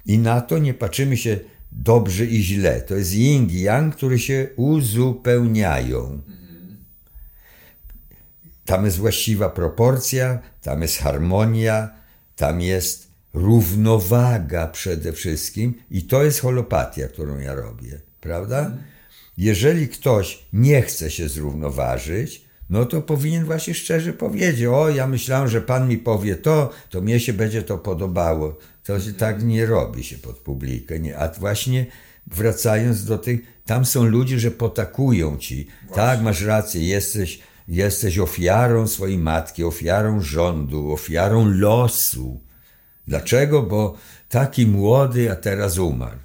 [0.05, 1.39] I na to nie patrzymy się
[1.71, 2.81] dobrze i źle.
[2.81, 6.21] To jest yin i yang, które się uzupełniają.
[8.65, 11.89] Tam jest właściwa proporcja, tam jest harmonia,
[12.35, 18.71] tam jest równowaga przede wszystkim i to jest holopatia, którą ja robię, prawda?
[19.37, 25.47] Jeżeli ktoś nie chce się zrównoważyć, no to powinien właśnie szczerze powiedzieć, o ja myślałem,
[25.47, 28.57] że pan mi powie to, to mnie się będzie to podobało.
[28.84, 31.18] To się tak nie robi się pod publikę, nie?
[31.18, 31.86] A właśnie
[32.28, 35.68] wracając do tych, tam są ludzie, że potakują ci.
[35.95, 42.41] Tak, masz rację, jesteś, jesteś ofiarą swojej matki, ofiarą rządu, ofiarą losu.
[43.07, 43.63] Dlaczego?
[43.63, 43.97] Bo
[44.30, 46.20] taki młody, a teraz umarł.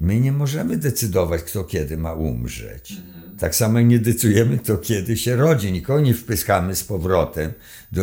[0.00, 2.96] My nie możemy decydować, kto kiedy ma umrzeć.
[3.40, 5.72] Tak samo nie decydujemy, kto kiedy się rodzi.
[5.72, 7.52] Nikogo nie wpychamy z powrotem.
[7.92, 8.02] Do,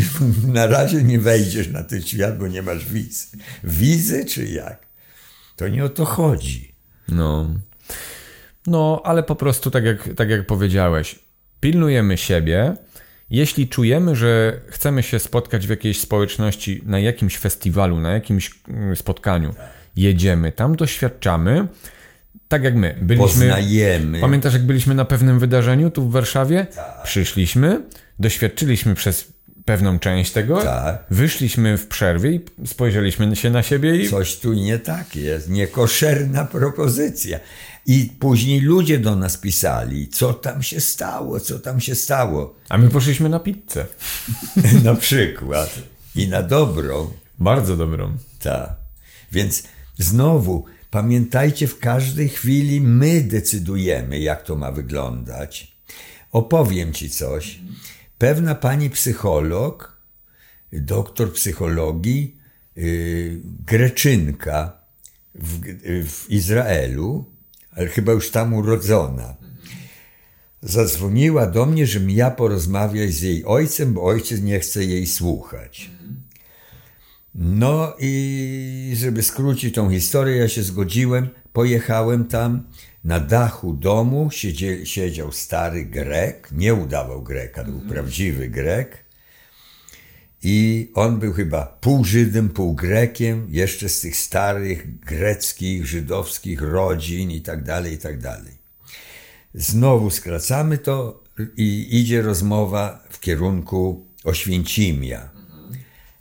[0.58, 3.26] na razie nie wejdziesz na ten świat, bo nie masz wizy.
[3.64, 4.86] Wizy czy jak?
[5.56, 6.74] To nie o to chodzi.
[7.08, 7.54] No.
[8.66, 11.18] No, ale po prostu tak jak, tak jak powiedziałeś,
[11.60, 12.76] pilnujemy siebie.
[13.30, 18.96] Jeśli czujemy, że chcemy się spotkać w jakiejś społeczności, na jakimś festiwalu, na jakimś mm,
[18.96, 19.54] spotkaniu,
[19.96, 21.68] jedziemy tam, doświadczamy.
[22.52, 22.94] Tak jak my.
[23.02, 24.20] Byliśmy, Poznajemy.
[24.20, 26.66] Pamiętasz, jak byliśmy na pewnym wydarzeniu tu w Warszawie?
[27.04, 27.82] Przyszliśmy,
[28.18, 29.32] doświadczyliśmy przez
[29.64, 31.04] pewną część tego, Tak.
[31.10, 36.44] wyszliśmy w przerwie i spojrzeliśmy się na siebie i Coś tu nie tak jest, niekoszerna
[36.44, 37.40] propozycja.
[37.86, 42.54] I później ludzie do nas pisali, co tam się stało, co tam się stało.
[42.68, 43.86] A my poszliśmy na pizzę.
[44.84, 45.78] na przykład.
[46.14, 47.10] I na dobrą.
[47.38, 48.12] Bardzo dobrą.
[48.42, 48.70] Tak.
[49.32, 49.62] Więc
[49.98, 55.76] znowu pamiętajcie, w każdej chwili my decydujemy, jak to ma wyglądać.
[56.32, 57.60] Opowiem ci coś.
[58.18, 59.96] Pewna pani psycholog,
[60.72, 62.36] doktor psychologii,
[62.76, 64.82] yy, Greczynka
[65.34, 65.60] w,
[66.08, 67.24] w Izraelu,
[67.70, 69.36] ale chyba już tam urodzona,
[70.62, 75.90] zadzwoniła do mnie, żebym ja porozmawiać z jej ojcem, bo ojciec nie chce jej słuchać.
[77.34, 82.62] No i żeby skrócić tą historię, ja się zgodziłem, pojechałem tam.
[83.04, 89.04] Na dachu domu siedzie, siedział stary Grek, nie udawał Greka, był prawdziwy Grek.
[90.42, 97.30] I on był chyba pół Żydem, pół Grekiem, jeszcze z tych starych greckich, żydowskich rodzin
[97.30, 98.52] i tak dalej, i tak dalej.
[99.54, 101.22] Znowu skracamy to
[101.56, 105.31] i idzie rozmowa w kierunku Oświęcimia.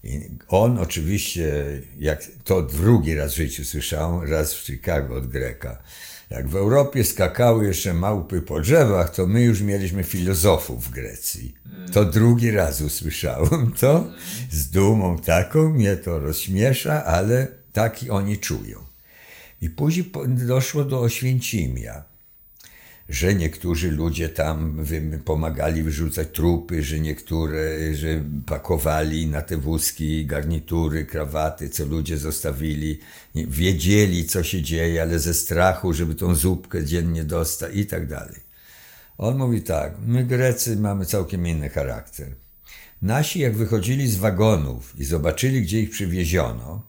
[0.04, 1.54] I on oczywiście,
[2.00, 5.84] jak to drugi raz w życiu słyszałem, raz w Chicago od Greka,
[6.30, 11.56] Jak w Europie skakały jeszcze małpy po drzewach, to my już mieliśmy filozofów w Grecji.
[11.94, 14.12] To drugi raz usłyszałem to.
[14.52, 18.80] Z dumą taką mnie to rozśmiesza, ale taki oni czują.
[19.62, 22.11] I później doszło do Oświęcimia
[23.10, 24.86] że niektórzy ludzie tam
[25.26, 33.00] pomagali wyrzucać trupy, że niektóre, że pakowali na te wózki garnitury, krawaty, co ludzie zostawili,
[33.36, 38.40] wiedzieli, co się dzieje, ale ze strachu, żeby tą zupkę dziennie dostać i tak dalej.
[39.18, 42.28] On mówi tak, my Grecy mamy całkiem inny charakter.
[43.02, 46.84] Nasi, jak wychodzili z wagonów i zobaczyli, gdzie ich przywieziono,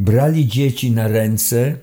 [0.00, 1.78] brali dzieci na ręce,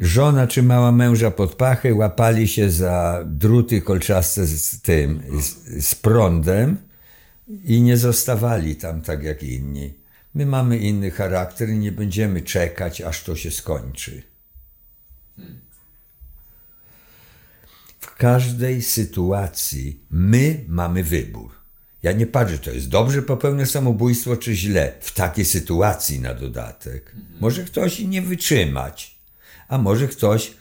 [0.00, 6.76] żona trzymała męża pod pachę, łapali się za druty kolczaste z tym, z, z prądem
[7.64, 9.94] i nie zostawali tam tak jak inni.
[10.34, 14.22] My mamy inny charakter i nie będziemy czekać, aż to się skończy.
[18.00, 21.50] W każdej sytuacji my mamy wybór.
[22.02, 24.92] Ja nie patrzę, to jest dobrze popełnię samobójstwo, czy źle.
[25.00, 27.16] W takiej sytuacji na dodatek.
[27.40, 29.11] Może ktoś nie wytrzymać,
[29.72, 30.52] a może ktoś,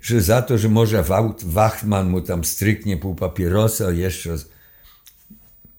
[0.00, 1.04] że za to, że może
[1.42, 4.36] Wachman mu tam stryknie pół papierosa, jeszcze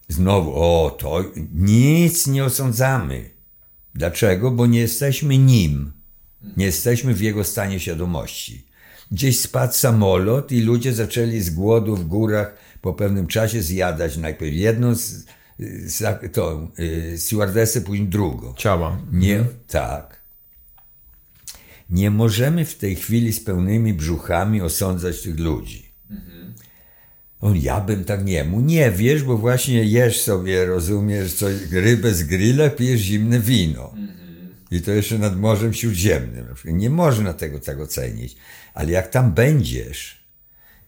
[0.07, 1.23] znowu, o, to
[1.53, 3.29] nic nie osądzamy.
[3.95, 4.51] Dlaczego?
[4.51, 5.91] Bo nie jesteśmy nim.
[6.57, 8.67] Nie jesteśmy w jego stanie świadomości.
[9.11, 14.53] Gdzieś spadł samolot i ludzie zaczęli z głodu w górach po pewnym czasie zjadać najpierw
[14.53, 15.25] jedną z,
[15.85, 18.53] z, tą, y, stewardessę, później drugą.
[18.53, 18.97] Ciała.
[19.11, 20.20] Nie, tak.
[21.91, 25.91] Nie możemy w tej chwili z pełnymi brzuchami osądzać tych ludzi.
[27.41, 28.63] On, ja bym tak nie mógł.
[28.63, 33.93] Nie wiesz, bo właśnie jesz sobie, rozumiesz, coś, rybę z grilla, pijesz zimne wino.
[34.71, 36.45] I to jeszcze nad Morzem Śródziemnym.
[36.65, 38.35] Nie można tego tak ocenić.
[38.73, 40.21] Ale jak tam będziesz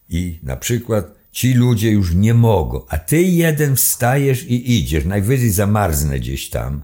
[0.09, 5.49] i na przykład ci ludzie już nie mogą, a ty jeden wstajesz i idziesz, najwyżej
[5.49, 6.83] zamarznę gdzieś tam,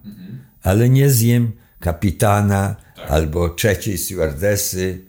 [0.64, 2.76] ale nie zjem kapitana
[3.08, 5.06] albo trzeciej stewardesy,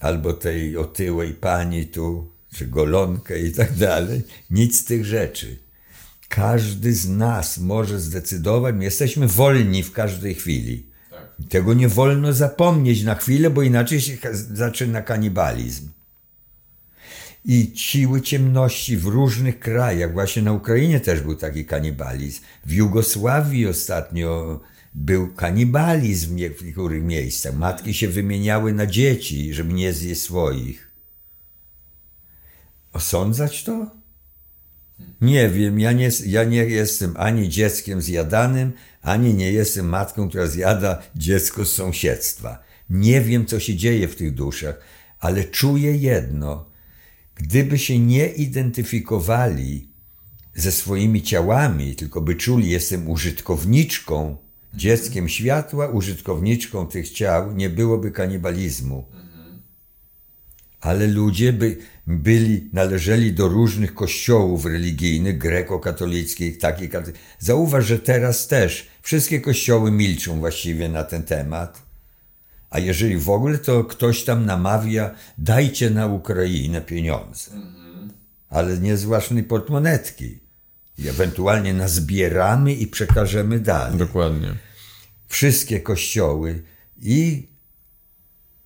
[0.00, 4.22] albo tej otyłej pani tu, czy golonkę i tak dalej.
[4.50, 5.56] Nic z tych rzeczy.
[6.28, 10.86] Każdy z nas może zdecydować, my jesteśmy wolni w każdej chwili.
[11.48, 15.88] Tego nie wolno zapomnieć na chwilę, bo inaczej się zaczyna kanibalizm.
[17.44, 22.40] I siły ciemności w różnych krajach, właśnie na Ukrainie też był taki kanibalizm.
[22.66, 24.60] W Jugosławii ostatnio
[24.94, 27.54] był kanibalizm w niektórych miejscach.
[27.56, 30.90] Matki się wymieniały na dzieci, żeby nie zjeść swoich.
[32.92, 33.90] Osądzać to?
[35.20, 38.72] Nie wiem, ja nie, ja nie jestem ani dzieckiem zjadanym,
[39.02, 42.62] ani nie jestem matką, która zjada dziecko z sąsiedztwa.
[42.90, 44.80] Nie wiem, co się dzieje w tych duszach,
[45.20, 46.70] ale czuję jedno.
[47.34, 49.88] Gdyby się nie identyfikowali
[50.54, 54.43] ze swoimi ciałami, tylko by czuli, jestem użytkowniczką,
[54.76, 59.04] dzieckiem światła, użytkowniczką tych ciał, nie byłoby kanibalizmu
[60.84, 66.90] ale ludzie by byli, należeli do różnych kościołów religijnych, grekokatolickich, takich.
[67.38, 71.82] Zauważ, że teraz też wszystkie kościoły milczą właściwie na ten temat.
[72.70, 77.50] A jeżeli w ogóle, to ktoś tam namawia, dajcie na Ukrainę pieniądze.
[78.48, 80.38] Ale nie z własnej portmonetki.
[80.98, 84.54] I ewentualnie nazbieramy i przekażemy dalej Dokładnie.
[85.28, 86.62] wszystkie kościoły
[87.02, 87.48] i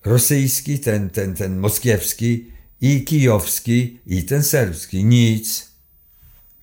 [0.04, 2.50] rosyjski, ten, ten, ten moskiewski,
[2.80, 5.04] i kijowski, i ten serbski.
[5.04, 5.68] Nic.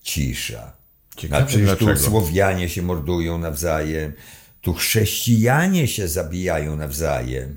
[0.02, 0.74] Cisza.
[1.18, 2.10] Ciekawe A przecież tu dlaczego.
[2.10, 4.14] Słowianie się mordują nawzajem,
[4.62, 7.56] tu chrześcijanie się zabijają nawzajem,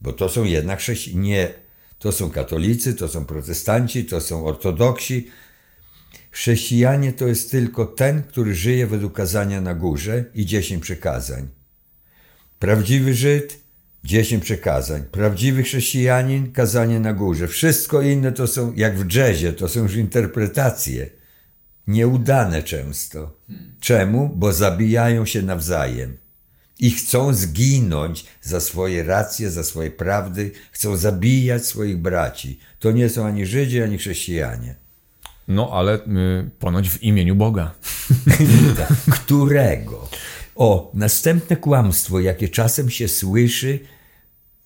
[0.00, 1.28] bo to są jednak chrześcijanie.
[1.28, 1.54] Nie,
[1.98, 5.28] to są katolicy, to są protestanci, to są ortodoksi.
[6.30, 11.48] Chrześcijanie to jest tylko ten, który żyje według kazania na górze i dziesięć przykazań.
[12.58, 13.60] Prawdziwy Żyd,
[14.04, 15.02] dziesięć przekazań.
[15.02, 17.48] Prawdziwy chrześcijanin, kazanie na górze.
[17.48, 21.10] Wszystko inne to są, jak w jazzie, to są już interpretacje.
[21.86, 23.40] Nieudane często.
[23.80, 24.28] Czemu?
[24.36, 26.16] Bo zabijają się nawzajem.
[26.78, 32.58] I chcą zginąć za swoje racje, za swoje prawdy, chcą zabijać swoich braci.
[32.78, 34.87] To nie są ani Żydzi, ani chrześcijanie.
[35.48, 37.74] No, ale y, ponoć w imieniu Boga.
[39.10, 40.08] Którego?
[40.54, 43.78] O, następne kłamstwo, jakie czasem się słyszy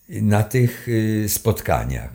[0.08, 2.10] na tych y, spotkaniach.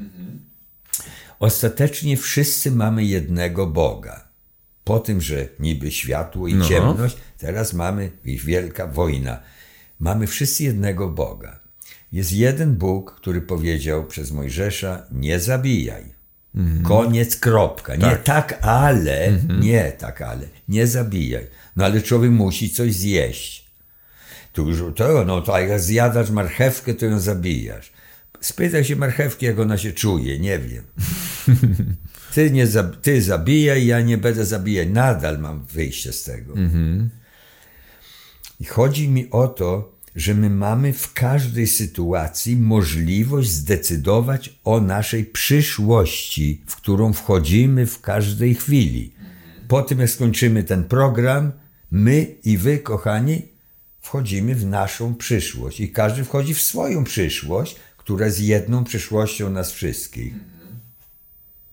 [1.39, 4.28] Ostatecznie wszyscy mamy jednego Boga.
[4.84, 6.65] Po tym, że niby światło i No.
[6.68, 9.39] ciemność, teraz mamy ich wielka wojna.
[9.99, 11.59] Mamy wszyscy jednego Boga.
[12.11, 16.16] Jest jeden Bóg, który powiedział przez Mojżesza: Nie zabijaj.
[16.84, 17.95] Koniec, kropka.
[17.95, 20.47] Nie tak, ale, nie tak, ale.
[20.70, 21.47] Nie zabijaj.
[21.76, 23.68] No ale człowiek musi coś zjeść.
[24.53, 27.91] Tu już to, no to jak zjadasz marchewkę, to ją zabijasz.
[28.41, 30.84] Spytaj się marchewki, jak ona się czuje, nie wiem.
[32.34, 34.88] Ty, nie za, ty zabijaj, ja nie będę zabijać.
[34.91, 36.53] Nadal mam wyjście z tego.
[38.60, 45.26] I chodzi mi o to, że my mamy w każdej sytuacji możliwość zdecydować o naszej
[45.26, 49.13] przyszłości, w którą wchodzimy w każdej chwili.
[49.68, 51.51] Po tym, jak skończymy ten program,
[51.91, 53.41] my i wy, kochani,
[53.99, 55.80] wchodzimy w naszą przyszłość.
[55.80, 60.34] I każdy wchodzi w swoją przyszłość, która jest jedną przyszłością nas wszystkich.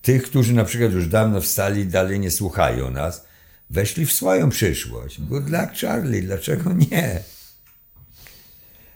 [0.02, 3.24] Tych, którzy na przykład już dawno wstali i dalej nie słuchają nas,
[3.70, 5.20] weszli w swoją przyszłość.
[5.20, 7.20] Good luck, Charlie, dlaczego nie?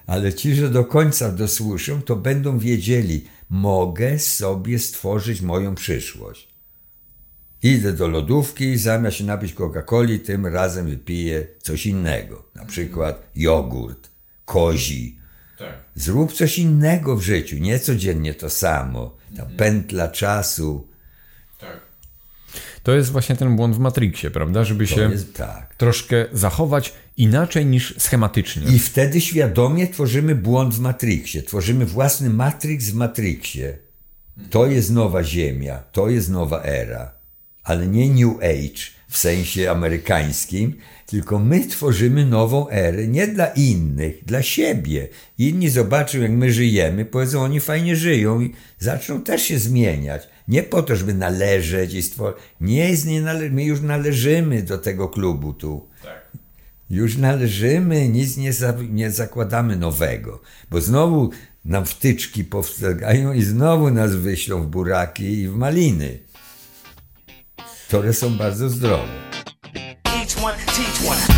[0.09, 6.49] Ale ci, że do końca dosłyszą, to będą wiedzieli, mogę sobie stworzyć moją przyszłość.
[7.63, 12.45] Idę do lodówki i zamiast się napić Coca-Coli, tym razem wypiję coś innego.
[12.55, 14.11] Na przykład jogurt,
[14.45, 15.19] kozi.
[15.59, 15.85] Tak.
[15.95, 19.17] Zrób coś innego w życiu, nie codziennie to samo.
[19.37, 20.89] Ta pętla czasu.
[22.83, 24.65] To jest właśnie ten błąd w Matrixie, prawda?
[24.65, 25.75] Żeby To się jest tak.
[25.75, 28.63] troszkę zachować inaczej niż schematycznie.
[28.77, 31.43] I wtedy świadomie tworzymy błąd w Matrixie.
[31.43, 33.79] Tworzymy własny Matrix w Matrixie.
[34.51, 37.15] To jest nowa Ziemia, to jest nowa era.
[37.65, 40.77] Ale nie New Age w sensie amerykańskim,
[41.07, 45.09] tylko my tworzymy nową erę nie dla innych, dla siebie.
[45.39, 50.29] Inni zobaczą, jak my żyjemy, powiedzą, oni fajnie żyją i zaczną też się zmieniać.
[50.49, 52.39] Nie po to, żeby należeć i stworzyć.
[52.61, 55.89] Nie, jest nie nale- my już należymy do tego klubu tu.
[56.91, 60.41] Już należymy, nic nie, za, nie zakładamy nowego,
[60.71, 61.31] bo znowu
[61.65, 66.19] nam wtyczki powstają i znowu nas wyślą w buraki i w maliny,
[67.89, 69.09] które są bardzo zdrowe.
[70.05, 71.38] Each one, teach one.